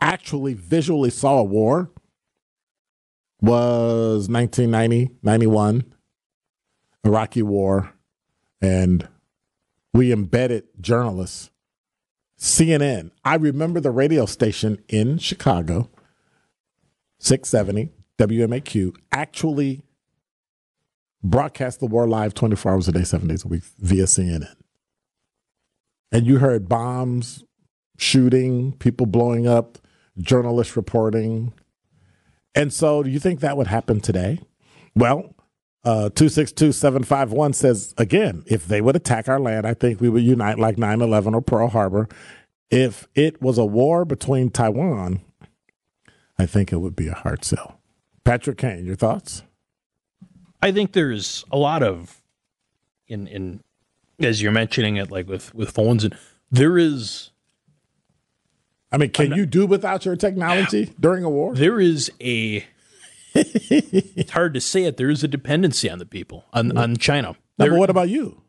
[0.00, 1.90] actually visually saw a war
[3.40, 5.84] was 1990, 91,
[7.06, 7.92] Iraqi war,
[8.60, 9.08] and
[9.94, 11.50] we embedded journalists.
[12.38, 15.88] CNN, I remember the radio station in Chicago,
[17.18, 19.82] 670 WMAQ, actually
[21.22, 24.54] broadcast the war live 24 hours a day, seven days a week via CNN.
[26.12, 27.44] And you heard bombs,
[27.98, 29.78] shooting, people blowing up,
[30.18, 31.52] journalists reporting.
[32.54, 34.40] And so, do you think that would happen today?
[34.94, 35.35] Well,
[35.86, 40.58] uh, 262751 says, again, if they would attack our land, I think we would unite
[40.58, 42.08] like 9 11 or Pearl Harbor.
[42.70, 45.20] If it was a war between Taiwan,
[46.36, 47.78] I think it would be a hard sell.
[48.24, 49.44] Patrick Kane, your thoughts?
[50.60, 52.20] I think there's a lot of
[53.06, 53.62] in in
[54.18, 56.16] as you're mentioning it, like with with phones, and
[56.50, 57.30] there is
[58.90, 61.54] I mean, can you do without your technology during a war?
[61.54, 62.64] there is a
[63.36, 64.96] it's hard to say it.
[64.96, 67.28] There is a dependency on the people on on China.
[67.58, 68.42] No, There- but what about you?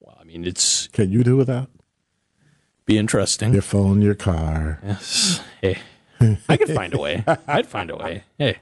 [0.00, 1.70] well, I mean, it's Can you do without
[2.84, 3.52] be interesting.
[3.52, 4.80] your phone, your car?
[4.84, 5.40] Yes.
[5.60, 5.78] Hey,
[6.48, 7.24] I could find a way.
[7.48, 8.24] I'd find a way.
[8.38, 8.58] Hey,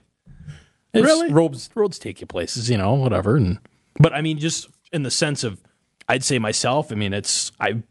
[0.92, 1.32] It's- Really?
[1.32, 3.36] Roads roads take you places, you know, whatever.
[3.36, 3.58] And
[3.98, 5.60] but I mean, just in the sense of,
[6.08, 6.92] I'd say myself.
[6.92, 7.82] I mean, it's I've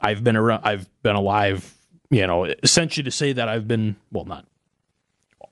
[0.00, 0.62] I've been around.
[0.64, 1.72] I've been alive.
[2.10, 4.46] You know, essentially to say that I've been well, not.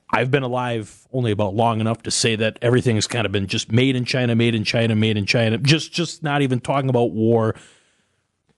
[0.09, 3.71] I've been alive only about long enough to say that everything's kind of been just
[3.71, 5.57] made in China, made in China, made in China.
[5.57, 7.55] Just just not even talking about war,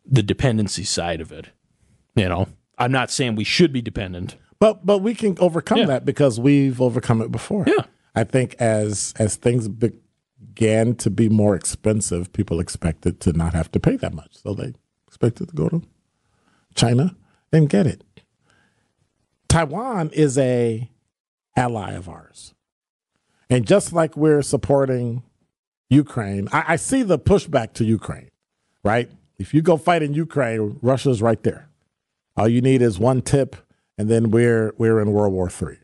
[0.05, 1.47] the dependency side of it.
[2.15, 4.35] You know, I'm not saying we should be dependent.
[4.59, 5.85] But but we can overcome Yeah.
[5.85, 7.63] that because we've overcome it before.
[7.67, 7.85] Yeah.
[8.15, 13.71] I think as as things began to be more expensive, people expected to not have
[13.71, 14.73] to pay that much, so they
[15.07, 15.81] expected to go to
[16.75, 17.15] China
[17.53, 18.03] and get it.
[19.47, 20.89] Taiwan is a
[21.57, 22.53] ally of ours,
[23.49, 25.23] and just like we're supporting
[25.89, 28.29] Ukraine, I, I see the pushback to Ukraine.
[28.83, 29.11] Right?
[29.37, 31.67] If you go fight in Ukraine, Russia's right there.
[32.37, 33.55] All you need is one tip,
[33.97, 35.79] and then we're we're in World War Three.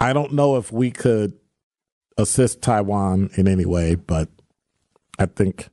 [0.00, 1.34] I don't know if we could
[2.16, 4.28] assist Taiwan in any way, but
[5.18, 5.68] I think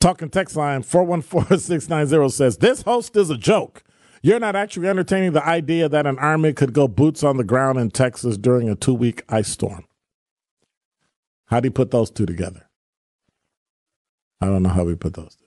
[0.00, 3.82] Talking text line 414-690 says this host is a joke.
[4.22, 7.78] You're not actually entertaining the idea that an army could go boots on the ground
[7.78, 9.84] in Texas during a two week ice storm.
[11.46, 12.66] How do you put those two together?
[14.40, 15.44] I don't know how we put those two.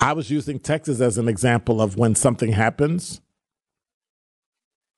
[0.00, 3.20] I was using Texas as an example of when something happens,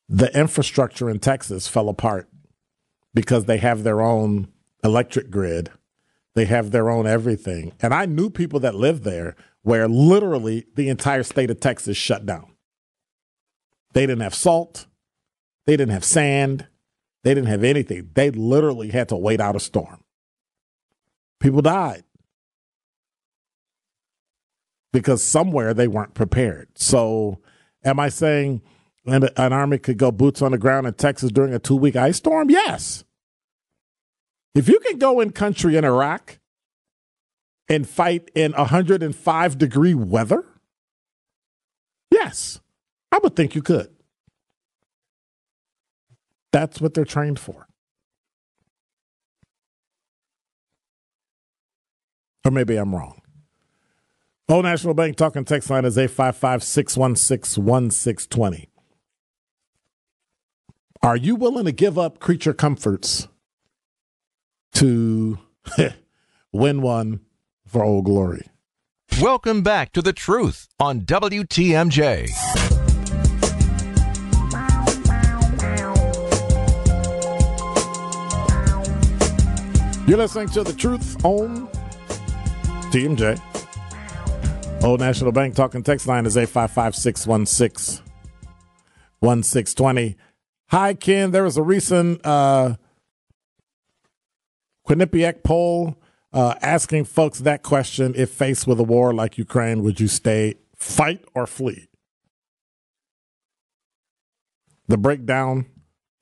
[0.09, 2.29] the infrastructure in Texas fell apart
[3.13, 4.49] because they have their own
[4.85, 5.71] electric grid.
[6.35, 7.73] They have their own everything.
[7.81, 12.27] And I knew people that lived there where literally the entire state of Texas shut
[12.27, 12.53] down.
[13.93, 14.87] They didn't have salt.
[15.67, 16.67] They didn't have sand.
[17.23, 18.11] They didn't have anything.
[18.15, 20.03] They literally had to wait out a storm.
[21.41, 22.05] People died
[24.93, 26.69] because somewhere they weren't prepared.
[26.75, 27.41] So,
[27.85, 28.63] am I saying
[29.07, 31.97] and an army could go boots on the ground in Texas during a two week
[31.97, 32.51] ice storm?
[32.51, 33.05] Yes.
[34.55, 36.39] If you can go in country in Iraq
[37.69, 40.45] and fight in 105 degree weather,
[42.11, 42.61] yes,
[43.11, 43.91] I would think you could.
[46.53, 47.67] That's what they're trained for.
[52.45, 53.23] Or maybe I'm wrong.
[54.49, 58.69] Old National Bank talking text line is 855 616 1620.
[61.03, 63.29] Are you willing to give up creature comforts
[64.75, 65.39] to
[66.53, 67.21] win one
[67.67, 68.47] for Old Glory?
[69.21, 72.29] Welcome back to the truth on WTMJ.
[80.07, 81.67] You're listening to The Truth on
[82.91, 83.41] TMJ.
[84.85, 88.05] Old National Bank talking text line is 855 616
[89.21, 90.17] 1620.
[90.67, 91.31] Hi, Ken.
[91.31, 92.75] There was a recent uh,
[94.87, 95.97] Quinnipiac poll
[96.33, 100.57] uh, asking folks that question if faced with a war like Ukraine, would you stay,
[100.77, 101.89] fight, or flee?
[104.89, 105.67] The breakdown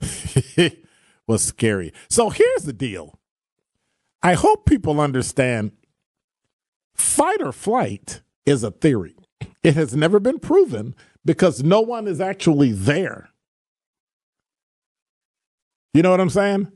[1.27, 1.93] was scary.
[2.09, 3.19] So here's the deal
[4.23, 5.73] I hope people understand
[6.95, 9.17] fight or flight is a theory.
[9.63, 10.95] It has never been proven
[11.25, 13.31] because no one is actually there.
[15.95, 16.71] You know what I'm saying?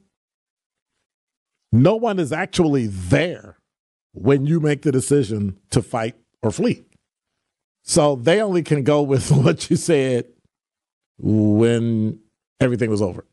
[1.82, 3.58] No one is actually there
[4.12, 6.84] when you make the decision to fight or flee.
[7.82, 10.26] So they only can go with what you said
[11.18, 12.20] when
[12.60, 13.26] everything was over.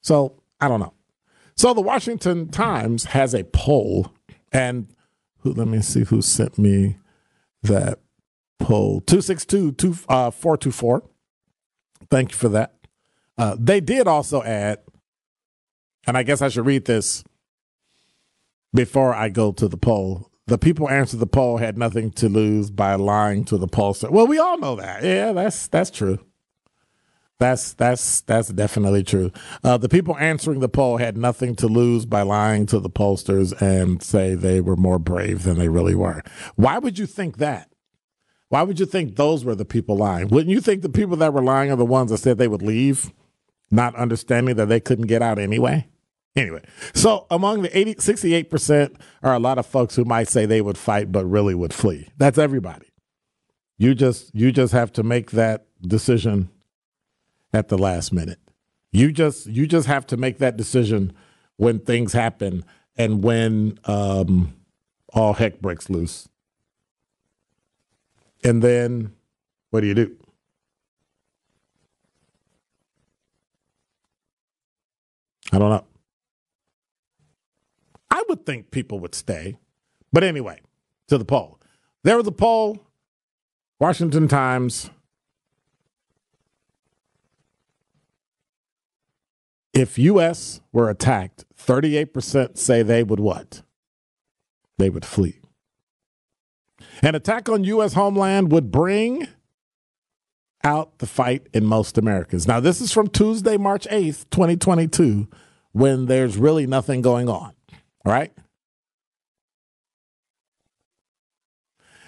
[0.00, 0.92] So I don't know.
[1.56, 4.12] So the Washington Times has a poll,
[4.52, 4.88] and
[5.38, 6.98] who, let me see who sent me
[7.62, 7.98] that
[8.58, 11.02] poll 262 uh, 424.
[12.10, 12.74] Thank you for that.
[13.38, 14.80] Uh, they did also add,
[16.06, 17.24] and I guess I should read this
[18.74, 20.30] before I go to the poll.
[20.46, 24.10] The people answered the poll had nothing to lose by lying to the pollster.
[24.10, 25.02] Well, we all know that.
[25.02, 26.20] Yeah, that's that's true.
[27.38, 29.32] That's that's that's definitely true.
[29.64, 33.60] Uh, the people answering the poll had nothing to lose by lying to the pollsters
[33.60, 36.22] and say they were more brave than they really were.
[36.54, 37.70] Why would you think that?
[38.48, 40.28] Why would you think those were the people lying?
[40.28, 42.62] Wouldn't you think the people that were lying are the ones that said they would
[42.62, 43.12] leave,
[43.70, 45.88] not understanding that they couldn't get out anyway?
[46.36, 46.62] Anyway,
[46.94, 50.76] so among the 80, 68% are a lot of folks who might say they would
[50.76, 52.08] fight but really would flee.
[52.18, 52.92] That's everybody.
[53.78, 56.50] You just you just have to make that decision
[57.52, 58.38] at the last minute.
[58.92, 61.12] You just you just have to make that decision
[61.56, 62.64] when things happen
[62.96, 64.54] and when um,
[65.12, 66.28] all heck breaks loose.
[68.44, 69.12] And then
[69.70, 70.16] what do you do?
[75.52, 75.84] I don't know.
[78.16, 79.58] I would think people would stay.
[80.10, 80.60] But anyway,
[81.08, 81.60] to the poll.
[82.02, 82.78] There was a poll,
[83.78, 84.88] Washington Times.
[89.74, 93.60] If US were attacked, 38% say they would what?
[94.78, 95.40] They would flee.
[97.02, 97.92] An attack on U.S.
[97.92, 99.28] homeland would bring
[100.64, 102.48] out the fight in most Americans.
[102.48, 105.28] Now, this is from Tuesday, March 8th, 2022,
[105.72, 107.55] when there's really nothing going on.
[108.06, 108.32] Right?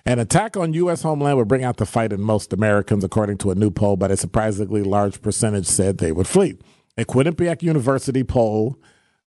[0.06, 1.02] An attack on U.S.
[1.02, 4.10] homeland would bring out the fight in most Americans, according to a new poll, but
[4.10, 6.56] a surprisingly large percentage said they would flee.
[6.96, 8.78] A Quinnipiac University poll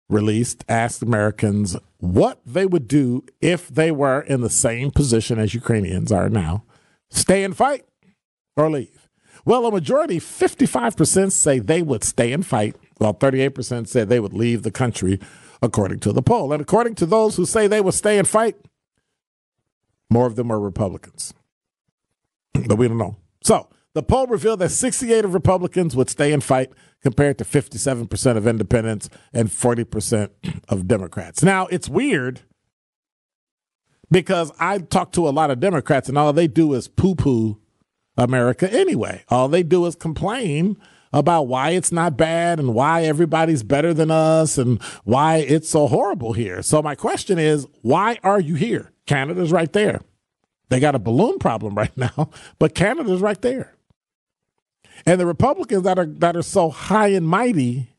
[0.09, 5.55] released asked Americans what they would do if they were in the same position as
[5.55, 6.65] Ukrainians are now
[7.11, 7.85] stay and fight
[8.57, 9.09] or leave.
[9.45, 14.35] Well, a majority, 55%, say they would stay and fight, while 38% said they would
[14.35, 15.19] leave the country,
[15.63, 16.53] according to the poll.
[16.53, 18.57] And according to those who say they will stay and fight,
[20.11, 21.35] more of them are Republicans.
[22.67, 23.17] but we don't know.
[23.43, 26.73] So the poll revealed that 68 of Republicans would stay and fight,
[27.03, 30.31] compared to 57% of independents and 40%
[30.69, 31.43] of Democrats.
[31.43, 32.43] Now, it's weird
[34.11, 37.61] because I talk to a lot of Democrats and all they do is poo poo
[38.17, 39.25] America anyway.
[39.29, 40.77] All they do is complain
[41.13, 45.87] about why it's not bad and why everybody's better than us and why it's so
[45.87, 46.63] horrible here.
[46.63, 48.93] So, my question is why are you here?
[49.07, 50.01] Canada's right there.
[50.69, 53.75] They got a balloon problem right now, but Canada's right there.
[55.07, 57.91] And the Republicans that are that are so high and mighty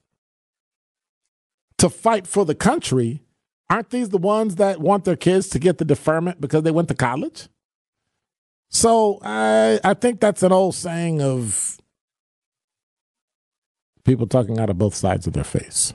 [1.78, 3.22] to fight for the country,
[3.70, 6.90] aren't these the ones that want their kids to get the deferment because they went
[6.90, 7.48] to college?
[8.70, 11.69] So I I think that's an old saying of
[14.10, 15.94] People talking out of both sides of their face.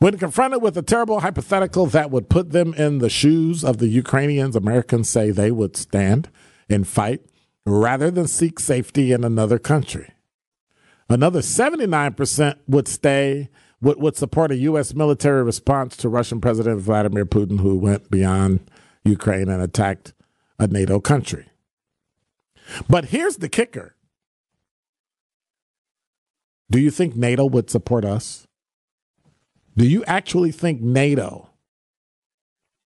[0.00, 3.86] When confronted with a terrible hypothetical that would put them in the shoes of the
[3.86, 6.28] Ukrainians, Americans say they would stand
[6.68, 7.20] and fight
[7.64, 10.14] rather than seek safety in another country.
[11.08, 13.50] Another 79% would stay,
[13.80, 14.92] would, would support a U.S.
[14.92, 18.68] military response to Russian President Vladimir Putin, who went beyond
[19.04, 20.12] Ukraine and attacked
[20.58, 21.46] a NATO country.
[22.88, 23.95] But here's the kicker
[26.70, 28.46] Do you think NATO would support us?
[29.76, 31.50] Do you actually think NATO,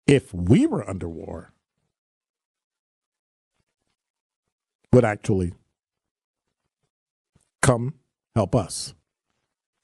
[0.06, 1.52] if we were under war,
[4.92, 5.52] would actually
[7.62, 7.94] come
[8.34, 8.94] help us?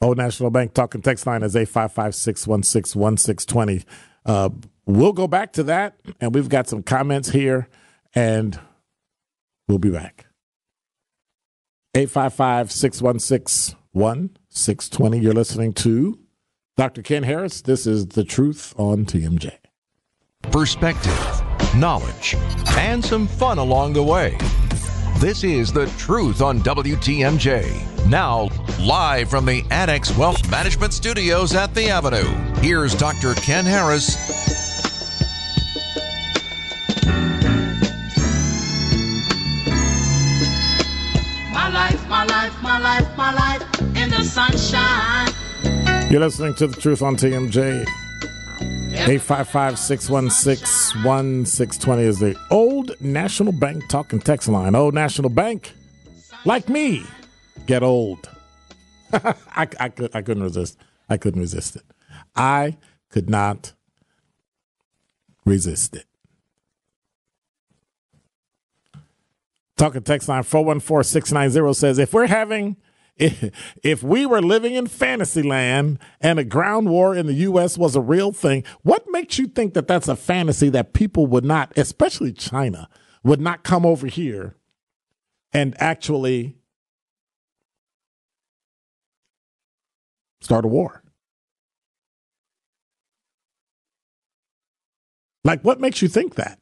[0.01, 3.85] Old National Bank talking text line is 855 616 1620.
[4.27, 4.51] Uh,
[4.87, 7.69] we'll go back to that, and we've got some comments here,
[8.15, 8.61] and
[9.67, 10.27] we'll be back.
[11.95, 15.19] 855 616 1620.
[15.19, 16.19] You're listening to
[16.77, 17.03] Dr.
[17.03, 17.61] Ken Harris.
[17.63, 19.53] This is The Truth on TMJ.
[20.53, 21.43] perspective,
[21.77, 22.37] knowledge,
[22.77, 24.37] and some fun along the way.
[25.19, 28.07] This is The Truth on WTMJ.
[28.09, 28.49] Now,
[28.81, 32.25] live from the Annex Wealth Management Studios at The Avenue,
[32.61, 33.35] here's Dr.
[33.35, 34.17] Ken Harris.
[41.53, 43.78] My life, my life, my life, my life in
[44.19, 46.11] the sunshine.
[46.11, 47.87] You're listening to The Truth on TMJ.
[48.91, 54.75] 855 616 1620 is the Old National Bank talking text line.
[54.75, 55.73] Old National Bank,
[56.45, 57.05] like me,
[57.67, 58.29] get old.
[59.13, 60.77] I, I, could, I couldn't resist.
[61.09, 61.85] I couldn't resist it.
[62.35, 62.77] I
[63.11, 63.73] could not
[65.45, 66.07] resist it.
[69.77, 72.77] Talking text line 414 690 says if we're having
[73.83, 77.77] if, we were living in fantasy land and a ground war in the U.S.
[77.77, 81.45] was a real thing, what makes you think that that's a fantasy that people would
[81.45, 82.89] not, especially China,
[83.25, 84.57] would not come over here
[85.53, 86.57] and actually
[90.41, 91.03] start a war?
[95.43, 96.61] Like, what makes you think that?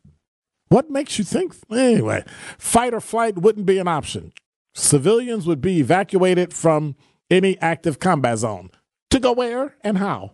[0.69, 1.55] What makes you think?
[1.71, 2.25] Anyway,
[2.59, 4.33] fight or flight wouldn't be an option.
[4.77, 6.97] Civilians would be evacuated from
[7.31, 8.71] any active combat zone.
[9.11, 10.33] To go where and how?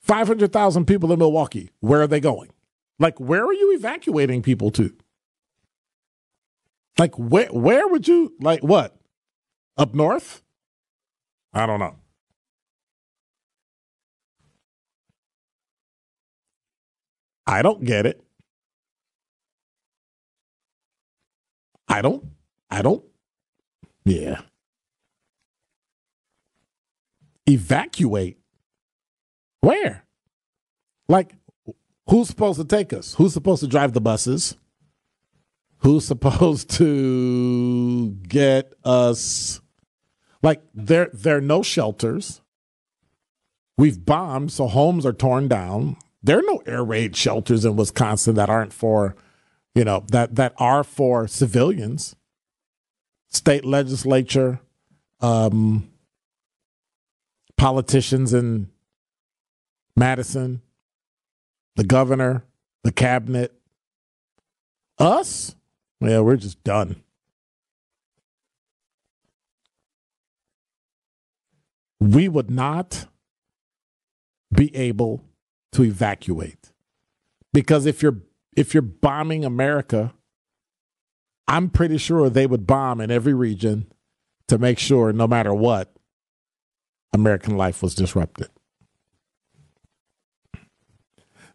[0.00, 1.70] 500,000 people in Milwaukee.
[1.78, 2.50] Where are they going?
[2.98, 4.92] Like, where are you evacuating people to?
[6.98, 8.96] Like, where, where would you, like, what?
[9.76, 10.42] Up north?
[11.52, 11.94] I don't know.
[17.46, 18.24] I don't get it.
[21.88, 22.24] I don't.
[22.70, 23.04] I don't.
[24.04, 24.40] Yeah.
[27.46, 28.38] Evacuate.
[29.60, 30.04] Where?
[31.08, 31.34] Like,
[32.08, 33.14] who's supposed to take us?
[33.14, 34.56] Who's supposed to drive the buses?
[35.78, 39.60] Who's supposed to get us?
[40.42, 42.40] Like, there, there are no shelters.
[43.76, 45.96] We've bombed, so homes are torn down.
[46.22, 49.16] There are no air raid shelters in Wisconsin that aren't for
[49.74, 52.16] you know that that are for civilians.
[53.28, 54.60] State legislature
[55.20, 55.90] um,
[57.56, 58.68] politicians in
[59.96, 60.60] madison
[61.76, 62.44] the governor
[62.84, 63.52] the cabinet.
[64.98, 65.56] Us?
[66.00, 67.02] Yeah we're just done.
[71.98, 73.06] We would not
[74.52, 75.24] be able
[75.72, 76.70] to evacuate.
[77.52, 78.18] Because if you're
[78.56, 80.14] if you're bombing America,
[81.46, 83.92] I'm pretty sure they would bomb in every region
[84.48, 85.94] to make sure, no matter what,
[87.12, 88.48] American life was disrupted.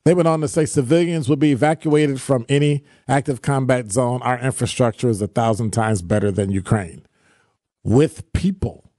[0.05, 4.21] They went on to say civilians would be evacuated from any active combat zone.
[4.21, 7.05] Our infrastructure is a thousand times better than Ukraine.
[7.83, 8.91] With people,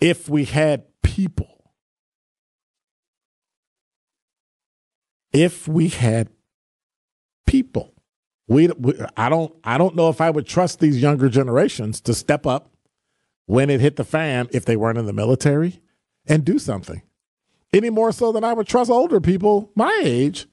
[0.00, 1.72] if we had people,
[5.32, 6.28] if we had
[7.52, 7.92] people.
[8.48, 12.14] We, we, I don't I don't know if I would trust these younger generations to
[12.14, 12.70] step up
[13.44, 15.80] when it hit the fan if they weren't in the military
[16.26, 17.02] and do something.
[17.70, 20.46] Any more so than I would trust older people my age,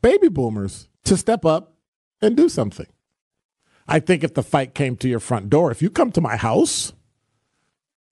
[0.00, 1.74] baby boomers, to step up
[2.22, 2.86] and do something.
[3.86, 6.36] I think if the fight came to your front door, if you come to my
[6.36, 6.94] house,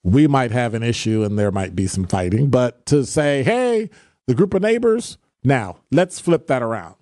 [0.03, 2.51] we might have an issue and there might be some fighting.
[2.51, 3.91] But to say, hey,
[4.27, 6.97] the group of neighbors, now let's flip that around.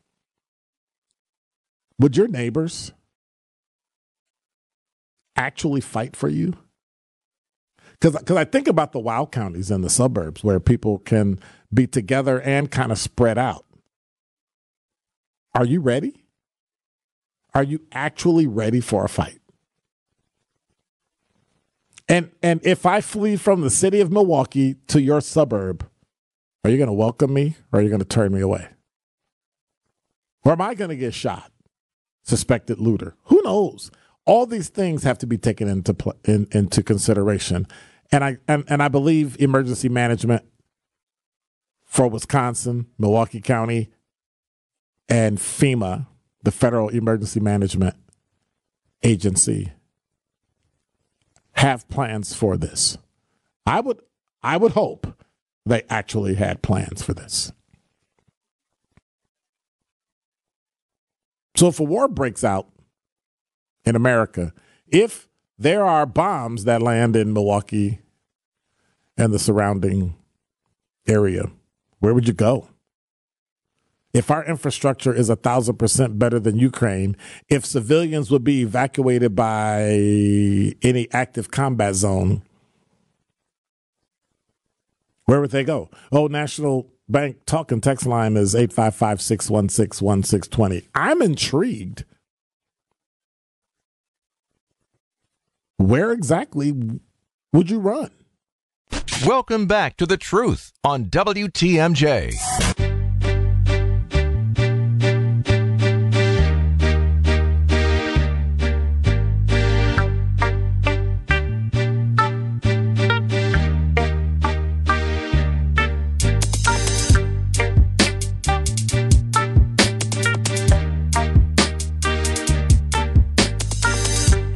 [1.98, 2.92] Would your neighbors
[5.36, 6.54] actually fight for you?
[8.00, 11.38] Because I think about the wild counties and the suburbs where people can
[11.72, 13.64] be together and kind of spread out.
[15.54, 16.24] Are you ready?
[17.54, 19.40] Are you actually ready for a fight?
[22.08, 25.88] And and if I flee from the city of Milwaukee to your suburb,
[26.62, 28.68] are you going to welcome me or are you going to turn me away?
[30.44, 31.50] Or am I going to get shot?
[32.24, 33.14] Suspected looter.
[33.24, 33.90] Who knows?
[34.24, 37.66] All these things have to be taken into pl- in, into consideration.
[38.10, 40.44] And I and, and I believe emergency management
[41.84, 43.90] for Wisconsin, Milwaukee County,
[45.08, 46.06] and FEMA,
[46.42, 47.94] the Federal Emergency Management
[49.02, 49.72] Agency,
[51.52, 52.98] have plans for this.
[53.66, 54.00] I would
[54.42, 55.22] I would hope
[55.66, 57.52] they actually had plans for this.
[61.56, 62.68] So if a war breaks out
[63.84, 64.52] in America,
[64.88, 65.28] if
[65.58, 68.00] there are bombs that land in Milwaukee
[69.16, 70.16] and the surrounding
[71.06, 71.50] area,
[72.00, 72.68] where would you go?
[74.12, 77.16] If our infrastructure is a thousand percent better than Ukraine,
[77.48, 79.82] if civilians would be evacuated by
[80.82, 82.42] any active combat zone,
[85.24, 85.90] where would they go?
[86.12, 90.88] Oh, National Bank talking text line is 855 616 1620.
[90.94, 92.04] I'm intrigued.
[95.76, 96.72] Where exactly
[97.52, 98.10] would you run?
[99.26, 102.83] Welcome back to The Truth on WTMJ.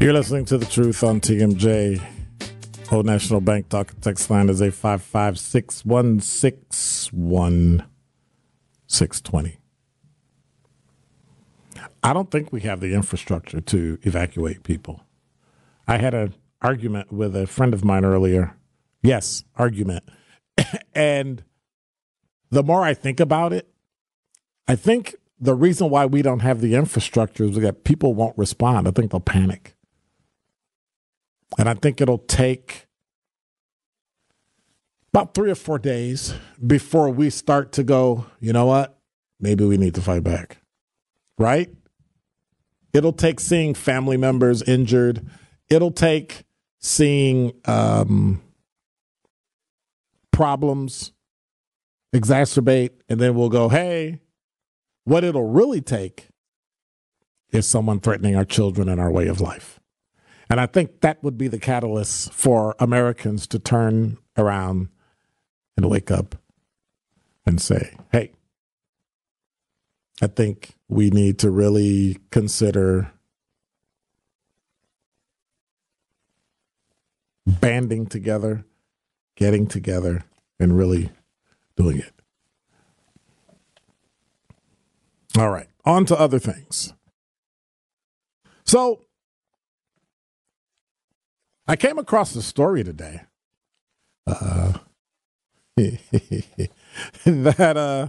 [0.08, 2.02] You're listening to The Truth on TMJ.
[2.90, 9.58] Old National Bank talk text line is 855 616 1620.
[12.02, 15.04] I don't think we have the infrastructure to evacuate people.
[15.86, 18.56] I had an argument with a friend of mine earlier.
[19.02, 20.04] Yes, argument.
[20.94, 21.44] and
[22.48, 23.68] the more I think about it,
[24.66, 28.88] I think the reason why we don't have the infrastructure is that people won't respond.
[28.88, 29.74] I think they'll panic.
[31.56, 32.86] And I think it'll take
[35.12, 36.34] about three or four days
[36.64, 38.98] before we start to go, you know what?
[39.40, 40.58] Maybe we need to fight back.
[41.38, 41.70] Right?
[42.92, 45.26] It'll take seeing family members injured.
[45.70, 46.44] It'll take
[46.80, 48.42] seeing um,
[50.32, 51.12] problems
[52.14, 52.90] exacerbate.
[53.08, 54.20] And then we'll go, hey,
[55.04, 56.28] what it'll really take
[57.50, 59.77] is someone threatening our children and our way of life.
[60.50, 64.88] And I think that would be the catalyst for Americans to turn around
[65.76, 66.36] and wake up
[67.44, 68.32] and say, hey,
[70.20, 73.12] I think we need to really consider
[77.46, 78.64] banding together,
[79.36, 80.24] getting together,
[80.58, 81.10] and really
[81.76, 82.12] doing it.
[85.38, 86.94] All right, on to other things.
[88.64, 89.04] So,
[91.68, 93.20] I came across a story today
[94.26, 94.72] uh,
[97.26, 98.08] that uh,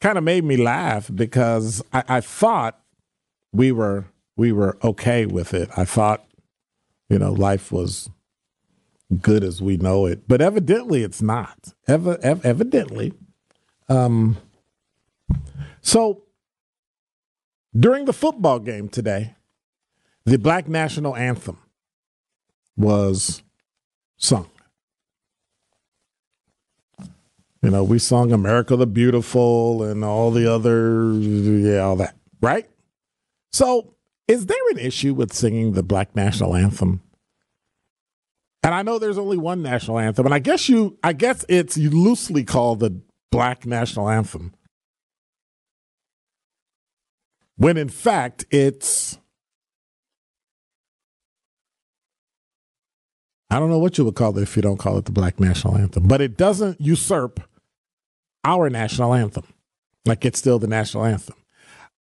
[0.00, 2.80] kind of made me laugh because I, I thought
[3.52, 4.06] we were
[4.36, 5.70] we were okay with it.
[5.76, 6.26] I thought,
[7.08, 8.10] you know, life was
[9.20, 11.74] good as we know it, but evidently it's not.
[11.86, 13.12] Ever, ev- evidently,
[13.88, 14.38] um,
[15.82, 16.22] so
[17.78, 19.36] during the football game today,
[20.24, 21.58] the Black National Anthem
[22.76, 23.42] was
[24.16, 24.48] sung.
[27.62, 32.68] You know, we sung America the Beautiful and all the other, yeah, all that, right?
[33.52, 33.94] So,
[34.26, 37.02] is there an issue with singing the Black National Anthem?
[38.62, 41.76] And I know there's only one national anthem, and I guess you, I guess it's
[41.76, 43.00] loosely called the
[43.32, 44.54] Black National Anthem.
[47.56, 49.18] When in fact, it's
[53.52, 55.38] I don't know what you would call it if you don't call it the Black
[55.38, 57.38] National Anthem, but it doesn't usurp
[58.44, 59.44] our national anthem.
[60.06, 61.36] Like it's still the national anthem.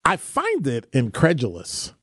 [0.06, 1.94] I find it incredulous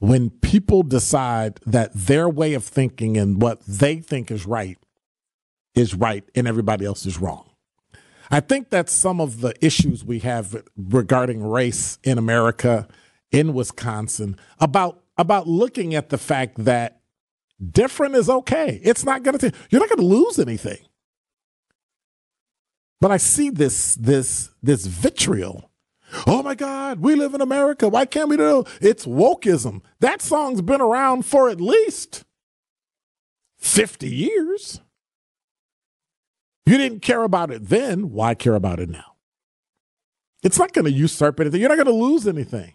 [0.00, 4.76] when people decide that their way of thinking and what they think is right
[5.76, 7.48] is right and everybody else is wrong.
[8.28, 12.88] I think that's some of the issues we have regarding race in America,
[13.30, 17.01] in Wisconsin, about about looking at the fact that
[17.70, 18.80] different is okay.
[18.82, 20.78] It's not going to you're not going to lose anything.
[23.00, 25.70] But I see this this this vitriol.
[26.26, 27.88] Oh my God, we live in America.
[27.88, 28.68] Why can't we do it?
[28.80, 29.80] it's wokeism?
[30.00, 32.24] That song's been around for at least
[33.58, 34.80] 50 years.
[36.66, 38.10] You didn't care about it then.
[38.10, 39.16] Why care about it now?
[40.42, 41.60] It's not going to usurp anything.
[41.60, 42.74] You're not going to lose anything.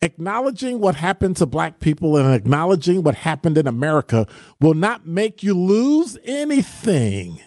[0.00, 4.26] Acknowledging what happened to black people and acknowledging what happened in America
[4.60, 7.40] will not make you lose anything.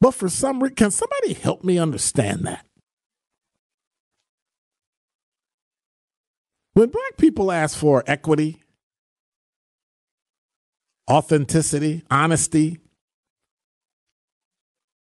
[0.00, 2.64] But for some reason, can somebody help me understand that?
[6.74, 8.62] When black people ask for equity,
[11.10, 12.78] authenticity, honesty,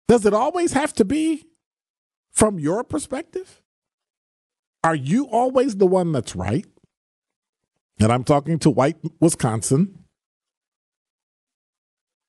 [0.08, 1.46] does it always have to be
[2.32, 3.62] from your perspective?
[4.86, 6.68] Are you always the one that's right?
[8.00, 9.98] And I'm talking to white Wisconsin.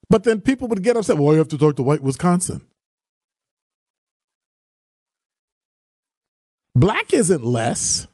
[0.08, 1.18] But then people would get upset.
[1.18, 2.62] Well, you have to talk to white Wisconsin.
[6.74, 8.06] Black isn't less.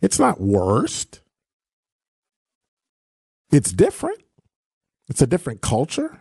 [0.00, 1.20] It's not worst.
[3.50, 4.22] It's different.
[5.08, 6.20] It's a different culture.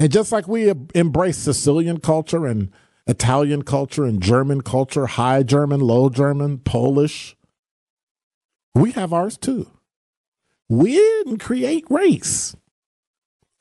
[0.00, 2.72] And just like we embrace Sicilian culture and
[3.06, 7.36] Italian culture and German culture, high German, low German, Polish,
[8.74, 9.70] we have ours too.
[10.68, 12.56] We didn't create race.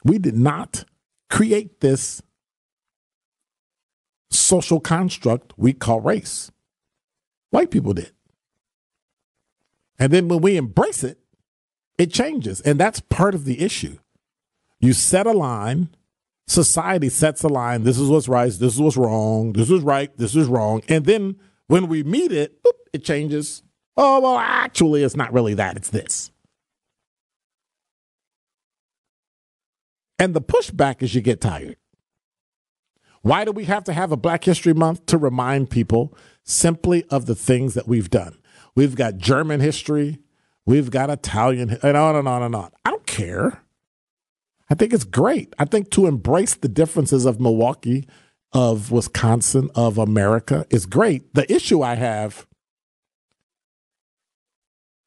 [0.03, 0.85] We did not
[1.29, 2.21] create this
[4.29, 6.51] social construct we call race.
[7.49, 8.11] White people did.
[9.99, 11.19] And then when we embrace it,
[11.97, 12.61] it changes.
[12.61, 13.97] And that's part of the issue.
[14.79, 15.89] You set a line,
[16.51, 17.83] society sets a line.
[17.83, 18.51] This is what's right.
[18.51, 19.53] This is what's wrong.
[19.53, 20.15] This is right.
[20.17, 20.81] This is wrong.
[20.89, 21.37] And then
[21.67, 23.63] when we meet it, boop, it changes.
[23.97, 25.77] Oh, well, actually, it's not really that.
[25.77, 26.31] It's this.
[30.19, 31.77] And the pushback is you get tired.
[33.21, 35.05] Why do we have to have a Black History Month?
[35.07, 38.37] To remind people simply of the things that we've done.
[38.75, 40.19] We've got German history.
[40.65, 42.71] We've got Italian, and on and on and on.
[42.85, 43.63] I don't care.
[44.71, 45.53] I think it's great.
[45.59, 48.07] I think to embrace the differences of Milwaukee,
[48.53, 51.33] of Wisconsin, of America is great.
[51.33, 52.47] The issue I have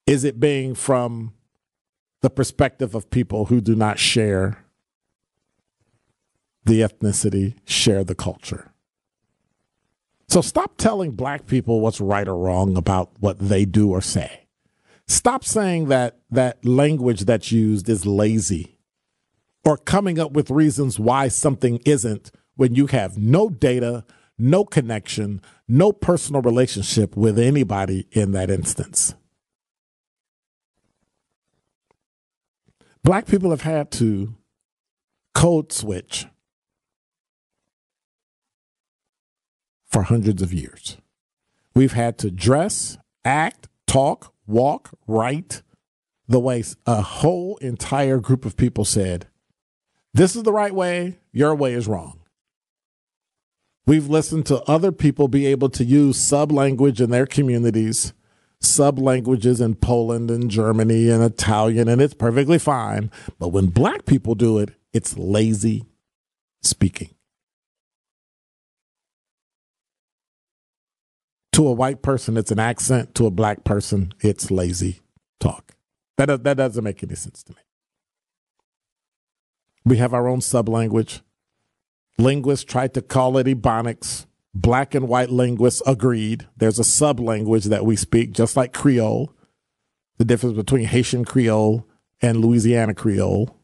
[0.06, 1.32] is it being from
[2.20, 4.66] the perspective of people who do not share
[6.66, 8.70] the ethnicity, share the culture.
[10.28, 14.46] So stop telling black people what's right or wrong about what they do or say.
[15.08, 18.73] Stop saying that that language that's used is lazy
[19.64, 24.04] or coming up with reasons why something isn't when you have no data,
[24.38, 29.14] no connection, no personal relationship with anybody in that instance.
[33.02, 34.34] Black people have had to
[35.34, 36.26] code switch
[39.86, 40.96] for hundreds of years.
[41.74, 45.62] We've had to dress, act, talk, walk, write
[46.26, 49.26] the way a whole entire group of people said
[50.14, 52.20] this is the right way, your way is wrong.
[53.86, 58.14] We've listened to other people be able to use sub language in their communities,
[58.60, 63.10] sub languages in Poland and Germany and Italian, and it's perfectly fine.
[63.38, 65.84] But when black people do it, it's lazy
[66.62, 67.10] speaking.
[71.52, 73.14] To a white person, it's an accent.
[73.16, 75.00] To a black person, it's lazy
[75.40, 75.72] talk.
[76.16, 77.63] That, that doesn't make any sense to me.
[79.84, 81.22] We have our own sub language.
[82.18, 84.26] Linguists tried to call it Ebonics.
[84.54, 86.46] Black and white linguists agreed.
[86.56, 89.32] There's a sub language that we speak, just like Creole.
[90.18, 91.86] The difference between Haitian Creole
[92.22, 93.58] and Louisiana Creole.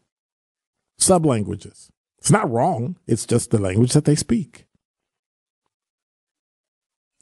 [0.98, 1.90] Sub languages.
[2.18, 4.66] It's not wrong, it's just the language that they speak.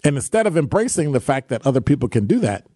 [0.02, 2.66] And instead of embracing the fact that other people can do that,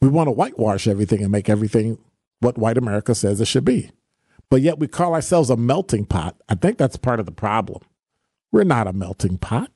[0.00, 1.98] we want to whitewash everything and make everything
[2.38, 3.90] what white America says it should be
[4.50, 6.36] but yet we call ourselves a melting pot.
[6.48, 7.82] I think that's part of the problem.
[8.50, 9.70] We're not a melting pot.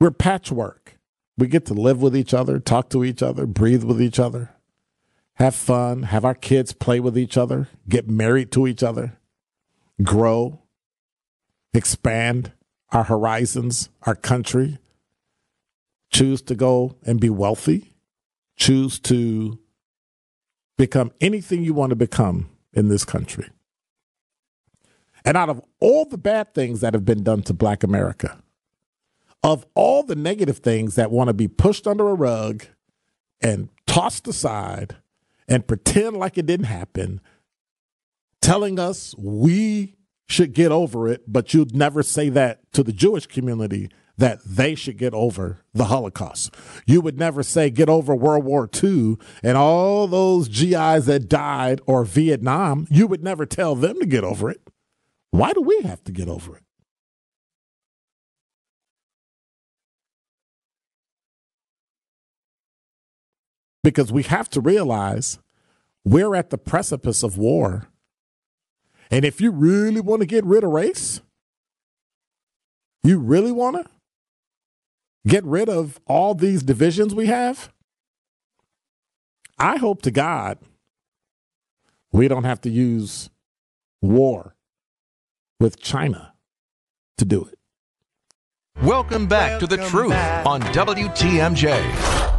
[0.00, 0.98] We're patchwork.
[1.38, 4.50] We get to live with each other, talk to each other, breathe with each other,
[5.34, 9.18] have fun, have our kids play with each other, get married to each other,
[10.02, 10.62] grow,
[11.74, 12.52] expand
[12.90, 14.78] our horizons, our country,
[16.10, 17.95] choose to go and be wealthy
[18.56, 19.58] choose to
[20.76, 23.48] become anything you want to become in this country.
[25.24, 28.42] And out of all the bad things that have been done to Black America,
[29.42, 32.64] of all the negative things that want to be pushed under a rug
[33.40, 34.96] and tossed aside
[35.48, 37.20] and pretend like it didn't happen,
[38.40, 39.94] telling us we
[40.28, 44.74] should get over it, but you'd never say that to the Jewish community that they
[44.74, 46.54] should get over the Holocaust.
[46.86, 51.80] You would never say get over World War II and all those GIs that died
[51.86, 52.86] or Vietnam.
[52.90, 54.70] You would never tell them to get over it.
[55.30, 56.62] Why do we have to get over it?
[63.82, 65.38] Because we have to realize
[66.04, 67.88] we're at the precipice of war.
[69.10, 71.20] And if you really want to get rid of race,
[73.04, 73.95] you really want to
[75.26, 77.72] get rid of all these divisions we have,
[79.58, 80.58] I hope to God
[82.12, 83.30] we don't have to use
[84.00, 84.54] war
[85.58, 86.34] with China
[87.18, 87.58] to do it.
[88.82, 90.46] Welcome back to The Truth back.
[90.46, 92.35] on WTMJ.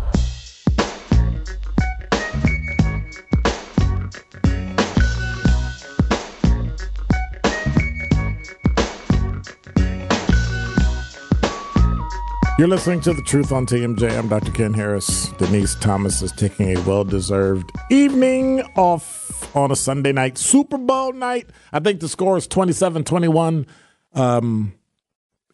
[12.57, 14.17] You're listening to The Truth on TMJ.
[14.17, 14.51] I'm Dr.
[14.51, 15.29] Ken Harris.
[15.33, 21.13] Denise Thomas is taking a well deserved evening off on a Sunday night, Super Bowl
[21.13, 21.51] night.
[21.71, 23.67] I think the score is 27 21
[24.15, 24.73] um,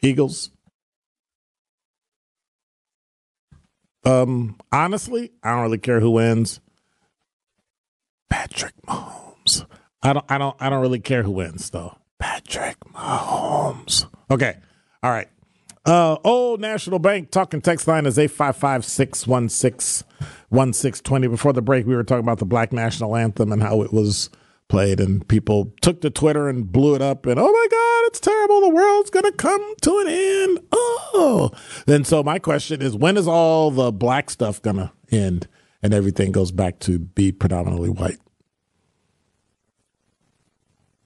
[0.00, 0.50] Eagles.
[4.06, 6.60] Um, honestly, I don't really care who wins.
[8.30, 9.66] Patrick Mahomes.
[10.02, 11.98] I don't I don't I don't really care who wins though.
[12.18, 14.06] Patrick Mahomes.
[14.30, 14.56] Okay.
[15.02, 15.28] All right.
[15.86, 20.06] Uh, Old National Bank talking text line is 855 616
[20.48, 21.26] 1620.
[21.28, 24.30] Before the break, we were talking about the Black National Anthem and how it was
[24.68, 27.26] played, and people took to Twitter and blew it up.
[27.26, 28.62] And oh my God, it's terrible.
[28.62, 30.60] The world's going to come to an end.
[30.72, 31.50] Oh.
[31.86, 35.48] Then, so my question is when is all the black stuff going to end
[35.82, 38.18] and everything goes back to be predominantly white?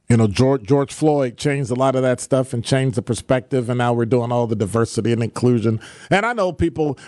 [0.08, 3.68] You know George George Floyd changed a lot of that stuff and changed the perspective,
[3.68, 5.80] and now we're doing all the diversity and inclusion.
[6.10, 6.98] And I know people.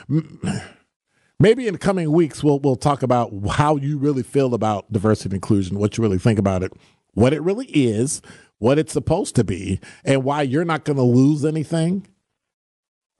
[1.42, 5.28] Maybe in the coming weeks we'll we'll talk about how you really feel about diversity
[5.28, 6.70] and inclusion, what you really think about it,
[7.14, 8.20] what it really is,
[8.58, 12.06] what it's supposed to be, and why you're not going to lose anything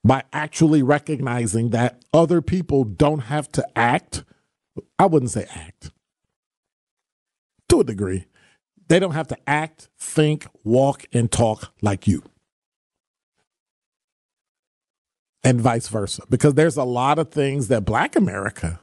[0.04, 4.24] by actually recognizing that other people don't have to act.
[4.98, 5.90] I wouldn't say act
[7.70, 8.26] to a degree.
[8.90, 12.24] They don't have to act, think, walk, and talk like you.
[15.44, 16.24] And vice versa.
[16.28, 18.80] Because there's a lot of things that Black America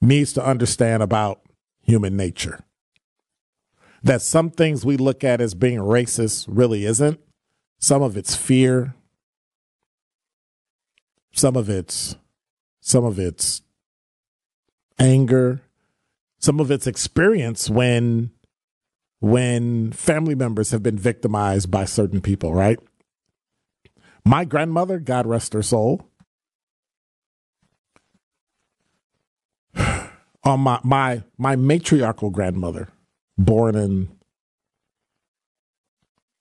[0.00, 1.40] needs to understand about
[1.82, 2.58] human nature.
[4.02, 7.20] That some things we look at as being racist really isn't.
[7.78, 8.96] Some of it's fear.
[11.32, 12.16] Some of it's
[12.80, 13.62] some of it's
[14.98, 15.62] anger
[16.42, 18.30] some of its experience when
[19.20, 22.78] when family members have been victimized by certain people, right?
[24.24, 26.10] My grandmother, God rest her soul,
[29.76, 30.10] on
[30.44, 32.88] um, my my my matriarchal grandmother,
[33.38, 34.08] born in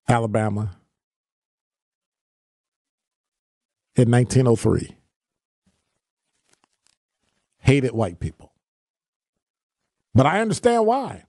[0.10, 0.78] Alabama
[3.95, 4.95] in 1903,
[7.60, 8.51] hated white people.
[10.14, 11.26] But I understand why.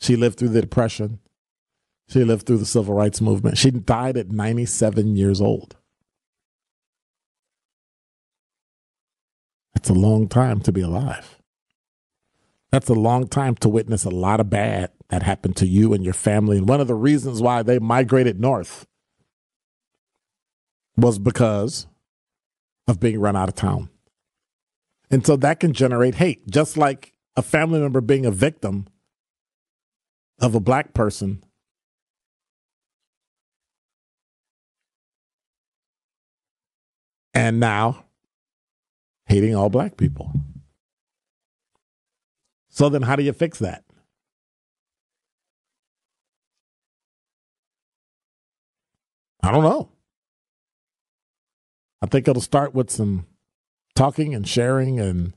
[0.00, 1.20] She lived through the Depression.
[2.08, 3.58] She lived through the Civil Rights Movement.
[3.58, 5.76] She died at 97 years old.
[9.74, 11.38] That's a long time to be alive.
[12.70, 16.04] That's a long time to witness a lot of bad that happened to you and
[16.04, 16.58] your family.
[16.58, 18.86] And one of the reasons why they migrated north
[20.96, 21.86] was because
[22.86, 23.88] of being run out of town.
[25.10, 28.88] And so that can generate hate, just like a family member being a victim
[30.40, 31.44] of a black person
[37.32, 38.04] and now
[39.26, 40.32] hating all black people.
[42.70, 43.84] So then, how do you fix that?
[49.44, 49.90] I don't know.
[52.02, 53.28] I think it'll start with some
[53.94, 55.34] talking and sharing and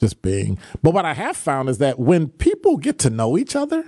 [0.00, 0.58] just being.
[0.82, 3.84] But what I have found is that when people get to know each other,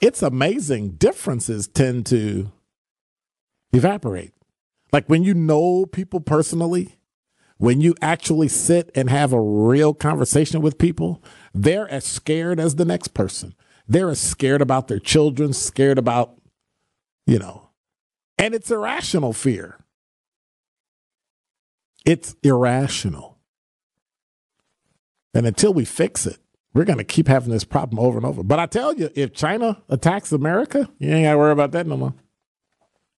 [0.00, 0.92] it's amazing.
[0.92, 2.50] Differences tend to
[3.72, 4.32] evaporate.
[4.92, 6.96] Like when you know people personally,
[7.58, 11.22] when you actually sit and have a real conversation with people,
[11.54, 13.54] they're as scared as the next person.
[13.86, 16.34] They're as scared about their children, scared about,
[17.26, 17.70] you know,
[18.38, 19.78] and it's irrational fear.
[22.04, 23.31] It's irrational.
[25.34, 26.38] And until we fix it,
[26.74, 28.42] we're going to keep having this problem over and over.
[28.42, 31.86] But I tell you, if China attacks America, you ain't got to worry about that
[31.86, 32.14] no more.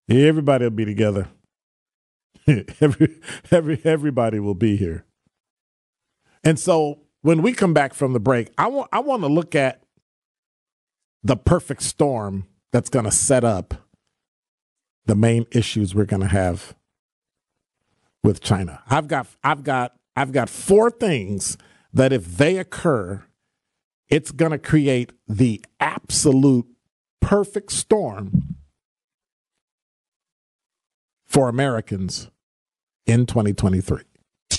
[0.09, 1.29] Everybody will be together.
[2.47, 3.19] every,
[3.51, 5.05] every, everybody will be here.
[6.43, 9.55] And so when we come back from the break, I want, I want to look
[9.55, 9.81] at
[11.23, 13.73] the perfect storm that's going to set up
[15.05, 16.75] the main issues we're going to have
[18.23, 18.81] with China.
[18.89, 21.57] I've got I've got I've got four things
[21.95, 23.23] that if they occur,
[24.09, 26.67] it's going to create the absolute
[27.21, 28.55] perfect storm
[31.25, 32.29] for Americans
[33.07, 34.03] in 2023.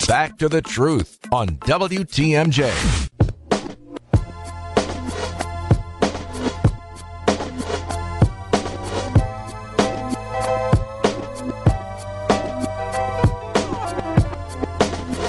[0.07, 3.06] Back to the truth on WTMJ.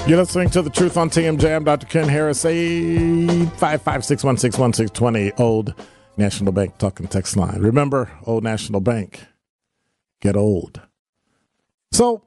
[0.09, 1.55] You're listening to The Truth on TMJ.
[1.55, 1.87] I'm Dr.
[1.87, 5.75] Ken Harris, 855 Old
[6.17, 7.61] National Bank talking text line.
[7.61, 9.27] Remember, Old National Bank,
[10.23, 10.81] get old.
[11.93, 12.25] So,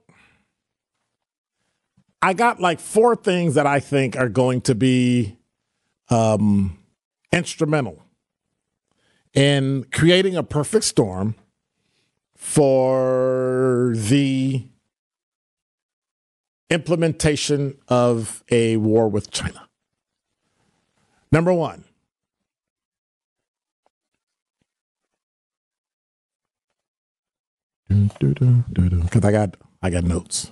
[2.22, 5.40] I got like four things that I think are going to be
[6.12, 6.78] um,
[7.32, 8.04] instrumental
[9.34, 11.34] in creating a perfect storm
[12.36, 14.68] for the
[16.72, 19.68] implementation of a war with China.
[21.32, 21.84] Number one,
[27.90, 30.52] because I got I got notes.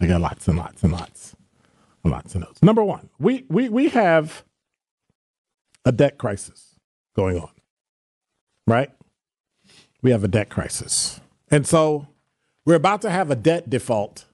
[0.00, 1.36] I got lots and lots and lots
[2.02, 2.62] and lots of notes.
[2.62, 4.44] Number one, we we we have
[5.84, 6.76] a debt crisis
[7.16, 7.50] going on,
[8.66, 8.90] right?
[10.00, 11.20] We have a debt crisis,
[11.50, 12.08] and so
[12.64, 14.26] we're about to have a debt default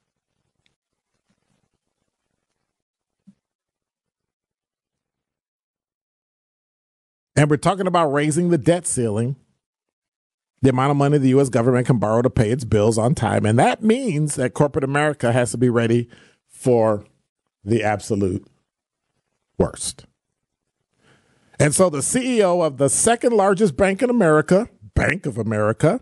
[7.36, 9.36] And we're talking about raising the debt ceiling,
[10.62, 11.48] the amount of money the U.S.
[11.48, 13.46] government can borrow to pay its bills on time.
[13.46, 16.08] And that means that corporate America has to be ready
[16.48, 17.04] for
[17.64, 18.46] the absolute
[19.58, 20.06] worst.
[21.58, 26.00] And so the CEO of the second largest bank in America, Bank of America,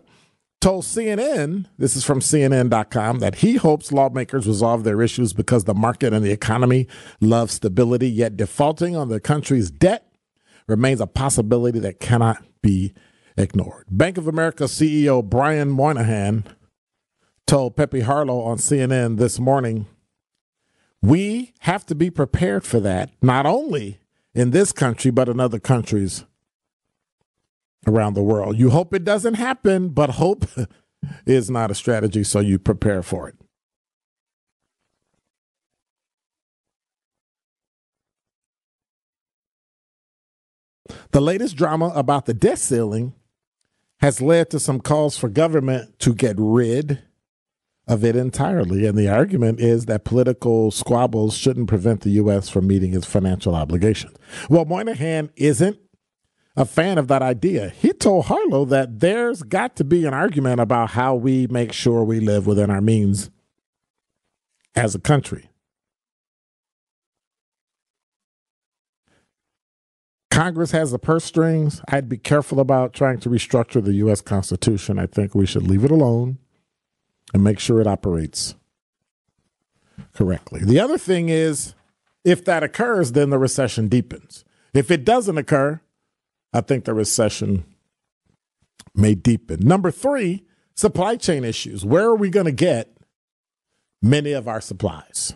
[0.61, 5.73] told CNN, this is from CNN.com, that he hopes lawmakers resolve their issues because the
[5.73, 6.87] market and the economy
[7.21, 10.08] love stability, yet defaulting on the country's debt
[10.69, 12.93] remains a possibility that cannot be
[13.37, 13.85] ignored.
[13.89, 16.43] Bank of America CEO Brian Moynihan
[17.47, 19.87] told Poppy Harlow on CNN this morning,
[21.01, 23.99] we have to be prepared for that, not only
[24.35, 26.25] in this country, but in other countries
[27.87, 28.57] around the world.
[28.57, 30.45] You hope it doesn't happen, but hope
[31.25, 33.35] is not a strategy, so you prepare for it.
[41.11, 43.13] The latest drama about the debt ceiling
[43.99, 46.99] has led to some calls for government to get rid
[47.87, 48.85] of it entirely.
[48.85, 52.47] And the argument is that political squabbles shouldn't prevent the U.S.
[52.47, 54.15] from meeting its financial obligations.
[54.49, 55.77] Well, Moynihan isn't
[56.55, 57.69] a fan of that idea.
[57.69, 62.03] He told Harlow that there's got to be an argument about how we make sure
[62.03, 63.31] we live within our means
[64.75, 65.48] as a country.
[70.39, 71.81] Congress has the purse strings.
[71.89, 74.21] I'd be careful about trying to restructure the U.S.
[74.21, 74.97] Constitution.
[74.97, 76.37] I think we should leave it alone
[77.33, 78.55] and make sure it operates
[80.13, 80.61] correctly.
[80.63, 81.75] The other thing is,
[82.23, 84.45] if that occurs, then the recession deepens.
[84.73, 85.81] If it doesn't occur,
[86.53, 87.65] I think the recession
[88.95, 89.59] may deepen.
[89.67, 91.83] Number three, supply chain issues.
[91.83, 92.95] Where are we going to get
[94.01, 95.33] many of our supplies?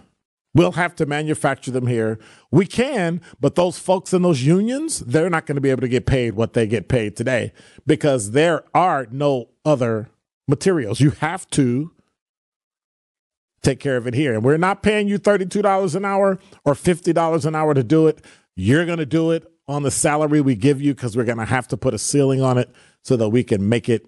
[0.56, 2.20] We'll have to manufacture them here.
[2.52, 5.88] We can, but those folks in those unions, they're not going to be able to
[5.88, 7.54] get paid what they get paid today
[7.88, 10.10] because there are no other
[10.48, 11.00] materials.
[11.00, 11.92] You have to
[13.64, 14.34] take care of it here.
[14.34, 18.24] And we're not paying you $32 an hour or $50 an hour to do it.
[18.56, 21.46] You're going to do it on the salary we give you because we're going to
[21.46, 22.70] have to put a ceiling on it
[23.02, 24.06] so that we can make it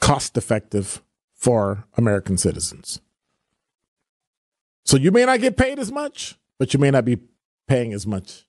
[0.00, 1.00] cost effective
[1.44, 3.02] for American citizens.
[4.86, 7.18] So you may not get paid as much, but you may not be
[7.68, 8.46] paying as much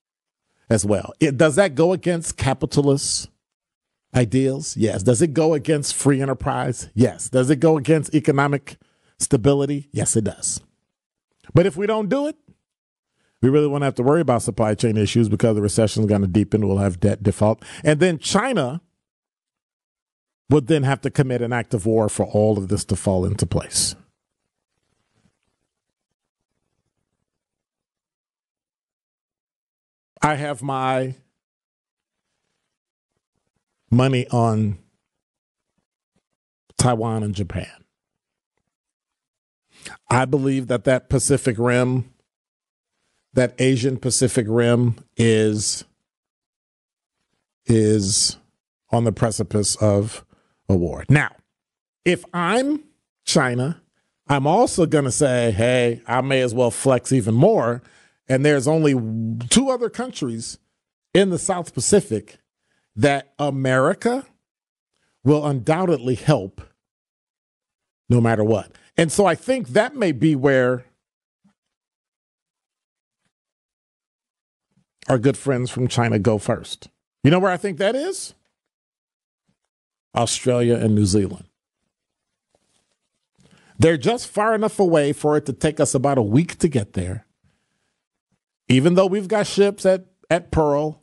[0.70, 1.12] as well.
[1.20, 3.30] It, does that go against capitalist
[4.16, 4.78] ideals?
[4.78, 5.04] Yes.
[5.04, 6.90] Does it go against free enterprise?
[6.94, 7.28] Yes.
[7.28, 8.78] Does it go against economic
[9.20, 9.90] stability?
[9.92, 10.62] Yes, it does.
[11.54, 12.38] But if we don't do it,
[13.42, 16.22] we really won't have to worry about supply chain issues because the recession is going
[16.22, 16.66] to deepen.
[16.66, 17.62] We'll have debt default.
[17.84, 18.80] And then China
[20.50, 23.26] would then have to commit an act of war for all of this to fall
[23.26, 23.96] into place.
[30.22, 31.16] I have my
[33.92, 34.80] money on
[36.78, 37.70] Taiwan and Japan.
[40.10, 42.12] I believe that that Pacific Rim,
[43.34, 45.84] that Asian Pacific Rim is
[47.68, 48.38] is
[48.92, 50.25] on the precipice of
[50.70, 51.06] a war.
[51.10, 51.32] Now,
[52.04, 52.84] if I'm
[53.26, 53.82] China,
[54.28, 57.82] I'm also going to say, hey, I may as well flex even more.
[58.28, 58.94] And there's only
[59.50, 60.58] two other countries
[61.14, 62.38] in the South Pacific
[62.96, 64.26] that America
[65.24, 66.62] will undoubtedly help
[68.10, 68.72] no matter what.
[68.98, 70.86] And so I think that may be where
[75.08, 76.90] our good friends from China go first.
[77.24, 78.34] You know where I think that is?
[80.16, 81.46] Australia and New Zealand.
[83.78, 86.94] They're just far enough away for it to take us about a week to get
[86.94, 87.26] there.
[88.68, 91.02] Even though we've got ships at, at Pearl,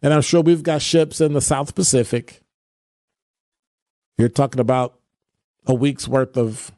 [0.00, 2.42] and I'm sure we've got ships in the South Pacific,
[4.16, 4.98] you're talking about
[5.66, 6.72] a week's worth of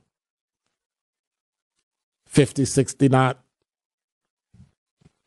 [2.26, 3.44] 50, 60 knot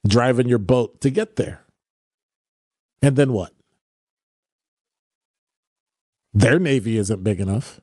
[0.08, 1.62] driving your boat to get there.
[3.02, 3.54] And then what?
[6.34, 7.80] Their navy isn't big enough.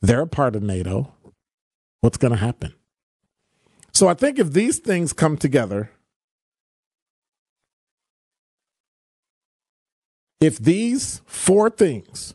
[0.00, 1.12] They're a part of NATO.
[2.00, 2.74] What's going to happen?
[3.92, 5.90] So I think if these things come together,
[10.40, 12.34] if these four things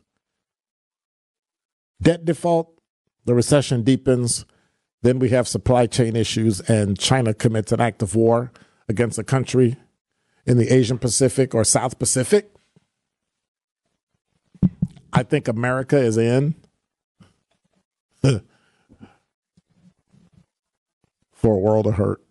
[2.01, 2.79] debt default,
[3.25, 4.45] the recession deepens,
[5.01, 8.51] then we have supply chain issues, and China commits an act of war
[8.87, 9.77] against a country
[10.45, 12.54] in the Asian Pacific or South Pacific.
[15.15, 16.55] I think America is in
[21.31, 22.21] for a world of hurt.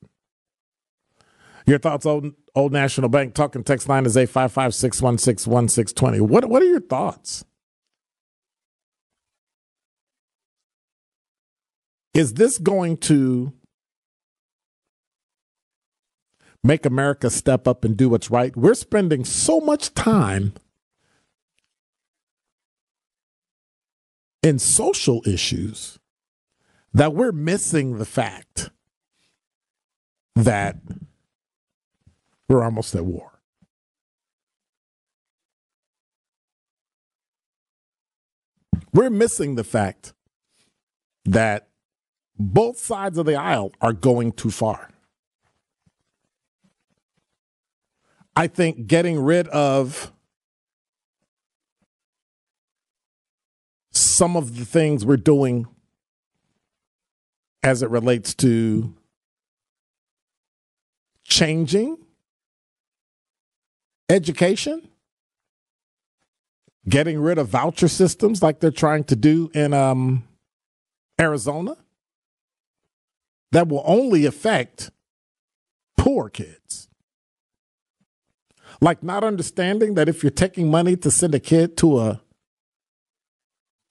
[1.66, 6.20] Your thoughts, old, old National Bank talking text line is 855 616 1620.
[6.20, 7.46] What What are your thoughts?
[12.12, 13.54] Is this going to
[16.62, 18.54] make America step up and do what's right?
[18.54, 20.52] We're spending so much time
[24.44, 25.98] in social issues
[26.92, 28.68] that we're missing the fact
[30.36, 30.76] that
[32.46, 33.40] we're almost at war.
[38.92, 40.12] We're missing the fact
[41.24, 41.68] that
[42.38, 44.90] both sides of the aisle are going too far.
[48.36, 50.12] I think getting rid of
[54.14, 55.66] some of the things we're doing
[57.64, 58.94] as it relates to
[61.24, 61.98] changing
[64.08, 64.86] education,
[66.88, 70.22] getting rid of voucher systems like they're trying to do in um,
[71.20, 71.76] Arizona,
[73.50, 74.90] that will only affect
[75.96, 76.88] poor kids.
[78.80, 82.20] Like not understanding that if you're taking money to send a kid to a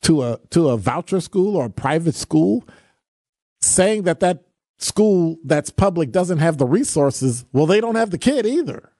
[0.03, 2.67] to a to a voucher school or a private school,
[3.61, 4.43] saying that that
[4.77, 8.91] school that's public doesn't have the resources, well, they don't have the kid either.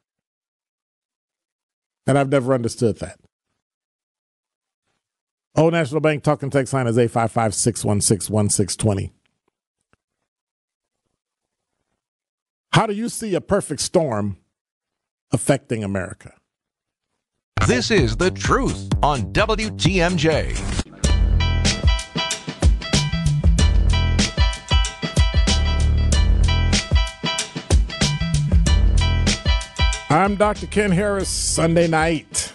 [2.08, 3.20] And I've never understood that.
[5.56, 9.14] Old National Bank talking text line is 855 616 1620.
[12.74, 14.38] How do you see a perfect storm
[15.32, 16.34] affecting America?
[17.68, 20.82] This is The Truth on WTMJ.
[30.14, 30.68] I'm Dr.
[30.68, 32.53] Ken Harris, Sunday night.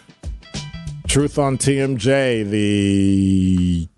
[1.08, 2.48] Truth on TMJ.
[2.48, 3.88] The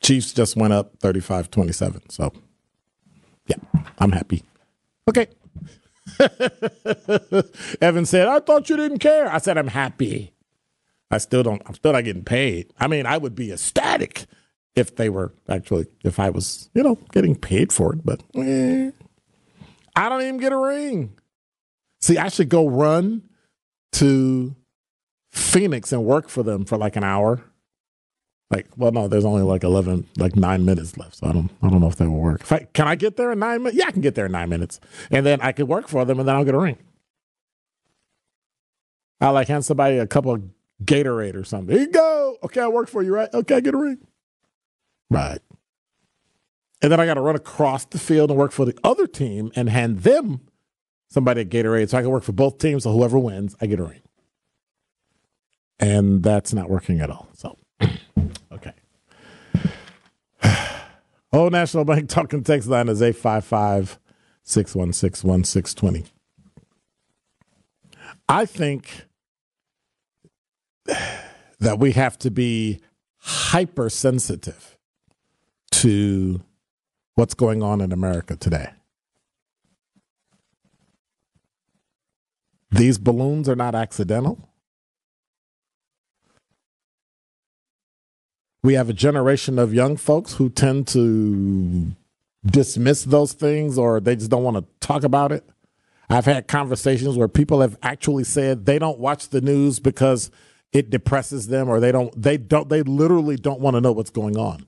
[0.00, 2.08] Chiefs just went up 35 27.
[2.10, 2.32] So,
[3.48, 3.56] yeah,
[3.98, 4.44] I'm happy.
[5.08, 5.26] Okay.
[7.80, 9.28] Evan said, I thought you didn't care.
[9.28, 10.32] I said, I'm happy.
[11.10, 12.72] I still don't, I'm still not getting paid.
[12.78, 14.26] I mean, I would be ecstatic
[14.76, 18.92] if they were actually, if I was, you know, getting paid for it, but eh,
[19.98, 21.18] I don't even get a ring.
[22.00, 23.28] See, I should go run
[23.94, 24.54] to
[25.32, 27.42] Phoenix and work for them for like an hour.
[28.48, 31.68] Like, well, no, there's only like eleven, like nine minutes left, so I don't, I
[31.68, 32.50] don't know if that will work.
[32.50, 33.76] I, can I get there in nine minutes?
[33.76, 34.78] Yeah, I can get there in nine minutes,
[35.10, 36.78] and then I could work for them, and then I'll get a ring.
[39.20, 40.42] I like hand somebody a couple of
[40.84, 41.74] Gatorade or something.
[41.74, 42.38] Here you go.
[42.44, 43.28] Okay, I work for you, right?
[43.34, 43.98] Okay, get a ring.
[45.10, 45.40] Right.
[46.80, 49.50] And then I got to run across the field and work for the other team
[49.56, 50.40] and hand them
[51.08, 52.84] somebody at Gatorade so I can work for both teams.
[52.84, 54.02] So whoever wins, I get a ring.
[55.80, 57.28] And that's not working at all.
[57.34, 57.56] So,
[58.52, 58.72] okay.
[61.32, 63.98] Old National Bank talking text line is 855
[64.44, 66.04] 616 1620.
[68.28, 69.06] I think
[71.60, 72.80] that we have to be
[73.18, 74.76] hypersensitive
[75.70, 76.40] to
[77.18, 78.70] what's going on in America today.
[82.70, 84.48] These balloons are not accidental.
[88.62, 91.90] We have a generation of young folks who tend to
[92.46, 95.44] dismiss those things or they just don't want to talk about it.
[96.08, 100.30] I've had conversations where people have actually said they don't watch the news because
[100.72, 104.10] it depresses them or they don't they don't they literally don't want to know what's
[104.10, 104.67] going on.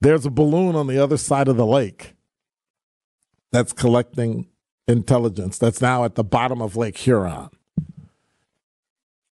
[0.00, 2.14] There's a balloon on the other side of the lake
[3.50, 4.48] that's collecting
[4.86, 7.50] intelligence that's now at the bottom of Lake Huron.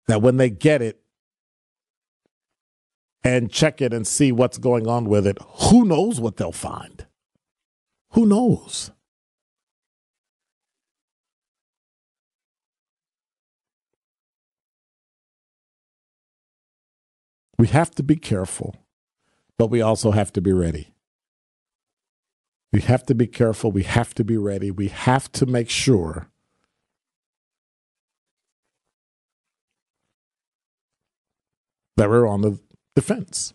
[0.08, 1.00] That when they get it
[3.22, 5.38] and check it and see what's going on with it,
[5.70, 7.06] who knows what they'll find?
[8.12, 8.90] Who knows?
[17.58, 18.76] We have to be careful,
[19.58, 20.94] but we also have to be ready.
[22.72, 23.72] We have to be careful.
[23.72, 24.70] We have to be ready.
[24.70, 26.28] We have to make sure
[31.96, 32.58] that we're on the
[32.94, 33.54] defense.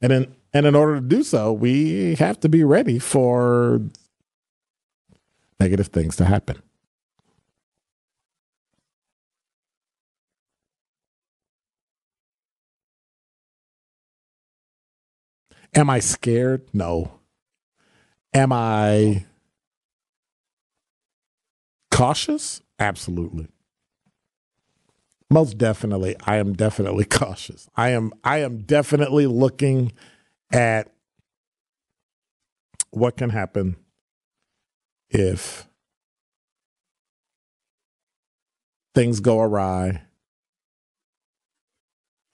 [0.00, 3.80] And in and in order to do so, we have to be ready for
[5.58, 6.62] negative things to happen.
[15.74, 16.68] Am I scared?
[16.72, 17.12] No.
[18.34, 19.24] Am I
[21.90, 22.62] cautious?
[22.78, 23.48] Absolutely.
[25.30, 27.68] Most definitely, I am definitely cautious.
[27.74, 29.92] I am I am definitely looking
[30.52, 30.92] at
[32.90, 33.76] what can happen
[35.08, 35.66] if
[38.94, 40.02] things go awry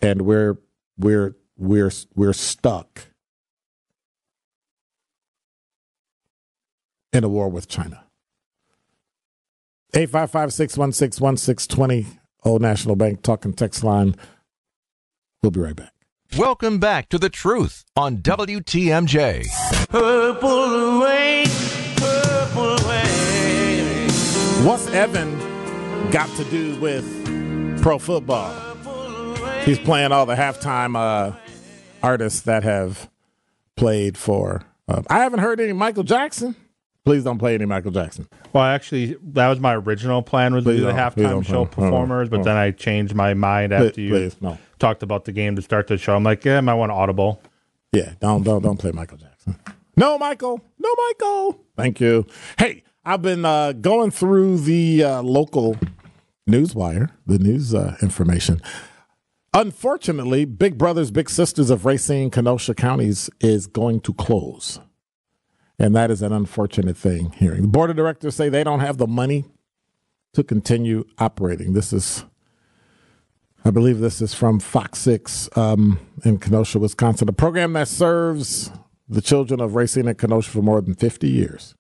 [0.01, 0.59] and we're
[0.97, 3.08] we're we're we're stuck
[7.13, 8.05] in a war with China.
[9.95, 12.07] 855-616-1620
[12.45, 14.15] Old National Bank talking text line.
[15.43, 15.93] We'll be right back.
[16.37, 19.47] Welcome back to the truth on WTMJ.
[19.89, 21.47] Purple rain,
[21.97, 24.11] purple rain.
[24.67, 25.39] What's Evan
[26.11, 28.53] got to do with pro football?
[29.65, 31.33] He's playing all the halftime uh,
[32.03, 33.09] artists that have
[33.77, 34.65] played for.
[34.87, 36.55] Uh, I haven't heard any Michael Jackson.
[37.09, 38.29] Please don't play any Michael Jackson.
[38.53, 41.15] Well, actually, that was my original plan was to Please do the don't.
[41.15, 41.43] Please halftime don't.
[41.47, 44.59] show Oh, performers, but then I changed my mind after Please, you please, no.
[44.79, 46.15] talked about the game to start the show.
[46.15, 47.41] I'm like, yeah, I might want audible.
[47.93, 49.57] Yeah, don't don't don't play Michael Jackson.
[49.97, 50.61] No, Michael.
[50.79, 51.65] No, Michael.
[51.77, 52.27] Thank you.
[52.59, 55.79] Hey, I've been uh, going through the uh, local
[56.47, 58.61] newswire, the news uh, information.
[59.55, 64.79] Unfortunately, Big Brothers Big Sisters of Racine, Kenosha counties is going to close,
[65.79, 67.33] and that is an unfortunate thing.
[67.33, 69.45] Hearing the board of directors say they don't have the money
[70.35, 71.73] to continue operating.
[71.73, 72.25] This is
[73.65, 78.71] I believe this is from Fox 6 um, in Kenosha, Wisconsin, a program that serves
[79.09, 81.75] the children of Racine and Kenosha for more than 50 years.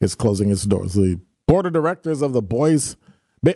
[0.00, 0.94] Is closing its doors.
[0.94, 2.96] The board of directors of the Boys,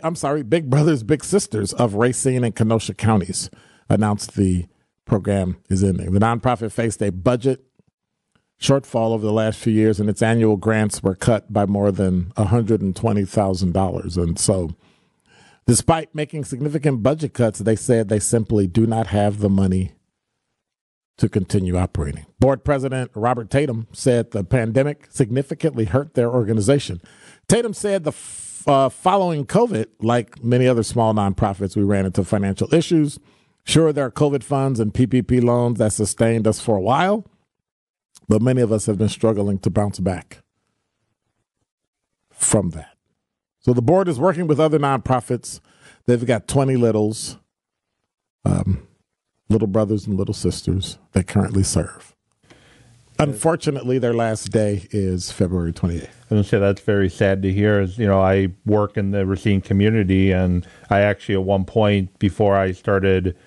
[0.03, 3.49] I'm sorry, Big Brothers Big Sisters of Racine and Kenosha counties
[3.89, 4.65] announced the
[5.05, 6.11] program is ending.
[6.11, 7.63] The nonprofit faced a budget
[8.63, 12.31] shortfall over the last few years, and its annual grants were cut by more than
[12.37, 14.17] $120,000.
[14.17, 14.75] And so,
[15.65, 19.93] Despite making significant budget cuts, they said they simply do not have the money
[21.17, 22.25] to continue operating.
[22.39, 27.01] Board President Robert Tatum said the pandemic significantly hurt their organization.
[27.47, 32.23] Tatum said the f- uh, following COVID, like many other small nonprofits, we ran into
[32.23, 33.19] financial issues.
[33.63, 37.25] Sure, there are COVID funds and PPP loans that sustained us for a while,
[38.27, 40.39] but many of us have been struggling to bounce back
[42.31, 42.95] from that.
[43.59, 45.61] So the board is working with other nonprofits.
[46.05, 47.37] They've got 20 littles,
[48.43, 48.87] um,
[49.49, 52.13] little brothers and little sisters they currently serve.
[53.19, 56.09] Unfortunately, their last day is February 28th.
[56.29, 57.79] I was say that's very sad to hear.
[57.79, 62.17] Is you know I work in the Racine community, and I actually at one point
[62.17, 63.37] before I started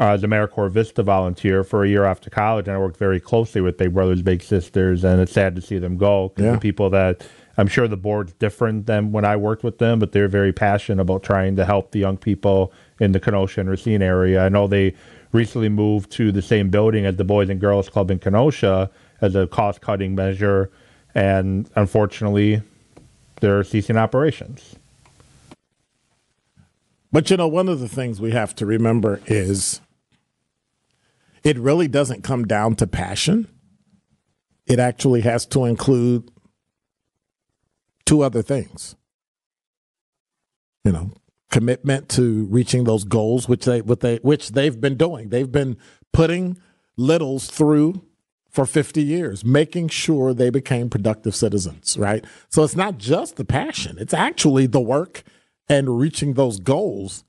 [0.00, 3.20] uh, as a AmeriCorps Vista volunteer for a year after college, and I worked very
[3.20, 6.52] closely with Big Brothers Big Sisters, and it's sad to see them go Yeah.
[6.52, 7.26] the people that
[7.58, 11.02] I'm sure the board's different than when I worked with them, but they're very passionate
[11.02, 14.42] about trying to help the young people in the Kenosha and Racine area.
[14.44, 14.94] I know they
[15.32, 18.90] recently moved to the same building as the Boys and Girls Club in Kenosha
[19.20, 20.70] as a cost cutting measure,
[21.14, 22.62] and unfortunately,
[23.40, 24.76] they're ceasing operations.
[27.12, 29.80] But you know, one of the things we have to remember is
[31.44, 33.48] it really doesn't come down to passion.
[34.66, 36.30] It actually has to include
[38.06, 38.96] two other things.
[40.84, 41.12] You know,
[41.50, 45.28] commitment to reaching those goals, which they, what they, which they've been doing.
[45.28, 45.76] They've been
[46.12, 46.58] putting
[46.96, 48.04] littles through
[48.48, 52.24] for 50 years, making sure they became productive citizens, right?
[52.48, 55.22] So it's not just the passion, it's actually the work
[55.72, 57.24] and reaching those goals.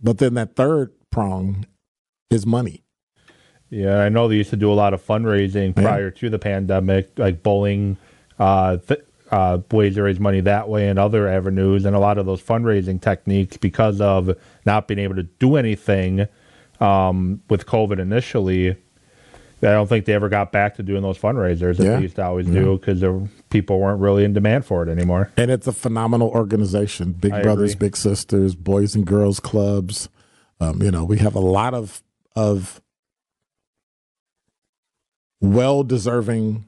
[0.00, 1.66] But then that third prong
[2.30, 2.84] is money.
[3.70, 7.18] Yeah, I know they used to do a lot of fundraising prior to the pandemic,
[7.18, 7.96] like bowling,
[8.38, 12.18] uh, th- uh, ways to raise money that way and other avenues, and a lot
[12.18, 14.36] of those fundraising techniques because of
[14.66, 16.28] not being able to do anything
[16.78, 18.76] um, with COVID initially.
[19.64, 21.96] I don't think they ever got back to doing those fundraisers that Yeah.
[21.96, 23.02] they used to always do because
[23.50, 25.30] people weren't really in demand for it anymore.
[25.36, 27.12] And it's a phenomenal organization.
[27.12, 27.88] Big I brothers, agree.
[27.88, 30.08] big sisters, boys and girls clubs.
[30.60, 32.02] Um, you know, we have a lot of
[32.36, 32.80] of
[35.40, 36.64] well deserving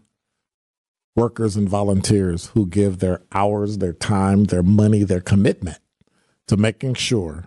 [1.15, 5.79] workers and volunteers who give their hours, their time, their money, their commitment
[6.47, 7.45] to making sure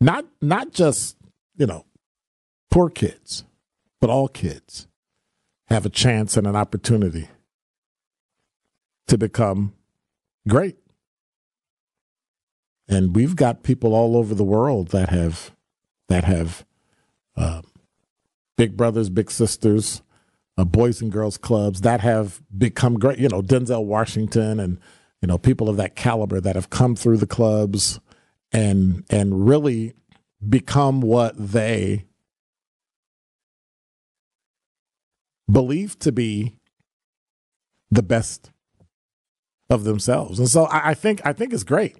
[0.00, 1.16] not not just,
[1.56, 1.84] you know,
[2.70, 3.44] poor kids,
[4.00, 4.86] but all kids
[5.68, 7.28] have a chance and an opportunity
[9.06, 9.74] to become
[10.48, 10.76] great.
[12.88, 15.50] And we've got people all over the world that have
[16.08, 16.64] that have
[17.36, 17.62] uh,
[18.56, 20.02] big brothers, big sisters,
[20.56, 23.18] uh, boys and girls clubs that have become great.
[23.18, 24.78] You know, Denzel Washington and
[25.20, 27.98] you know people of that caliber that have come through the clubs
[28.52, 29.94] and and really
[30.48, 32.06] become what they
[35.50, 36.58] believe to be
[37.90, 38.50] the best
[39.70, 40.38] of themselves.
[40.38, 41.96] And so I, I think I think it's great.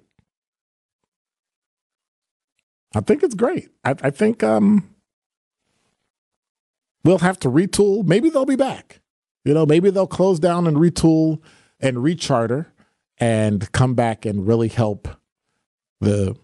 [2.95, 3.69] I think it's great.
[3.83, 4.95] I, I think um,
[7.03, 8.05] we'll have to retool.
[8.05, 9.01] Maybe they'll be back.
[9.43, 11.41] You know, maybe they'll close down and retool
[11.79, 12.67] and recharter
[13.17, 15.07] and come back and really help
[15.99, 16.35] the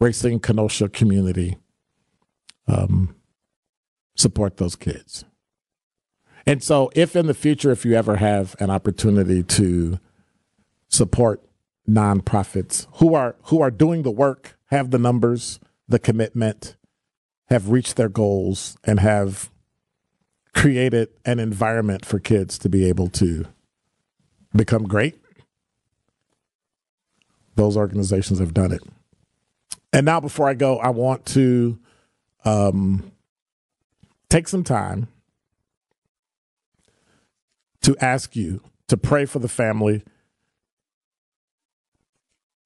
[0.00, 1.56] Racine Kenosha community
[2.66, 3.14] um,
[4.16, 5.24] support those kids.
[6.46, 9.98] And so, if in the future, if you ever have an opportunity to
[10.88, 11.42] support
[11.88, 15.58] nonprofits who are who are doing the work, have the numbers,
[15.88, 16.76] the commitment,
[17.48, 19.50] have reached their goals, and have
[20.54, 23.46] created an environment for kids to be able to
[24.54, 25.16] become great.
[27.56, 28.82] Those organizations have done it.
[29.92, 31.78] And now, before I go, I want to
[32.44, 33.12] um,
[34.28, 35.08] take some time
[37.84, 40.02] to ask you to pray for the family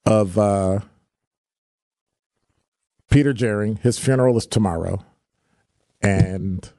[0.05, 0.79] of uh,
[3.11, 3.75] Peter Jerving.
[3.77, 5.05] His funeral is tomorrow,
[6.01, 6.71] and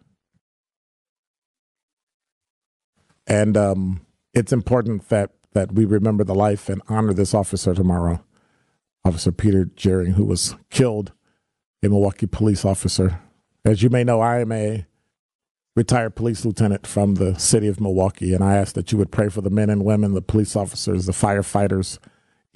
[3.27, 8.25] and um, it's important that that we remember the life and honor this officer tomorrow,
[9.05, 11.13] Officer Peter Jerving, who was killed,
[11.83, 13.21] a Milwaukee police officer.
[13.67, 14.87] As you may know, I am a
[15.77, 19.29] retired police lieutenant from the city of Milwaukee, and I ask that you would pray
[19.29, 21.99] for the men and women, the police officers, the firefighters,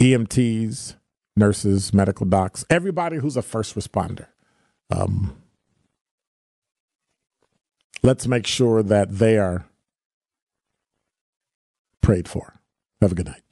[0.00, 0.96] EMTs,
[1.36, 4.26] nurses, medical docs, everybody who's a first responder.
[4.90, 5.36] Um,
[8.02, 9.66] let's make sure that they are
[12.00, 12.60] prayed for.
[13.00, 13.44] Have a good night.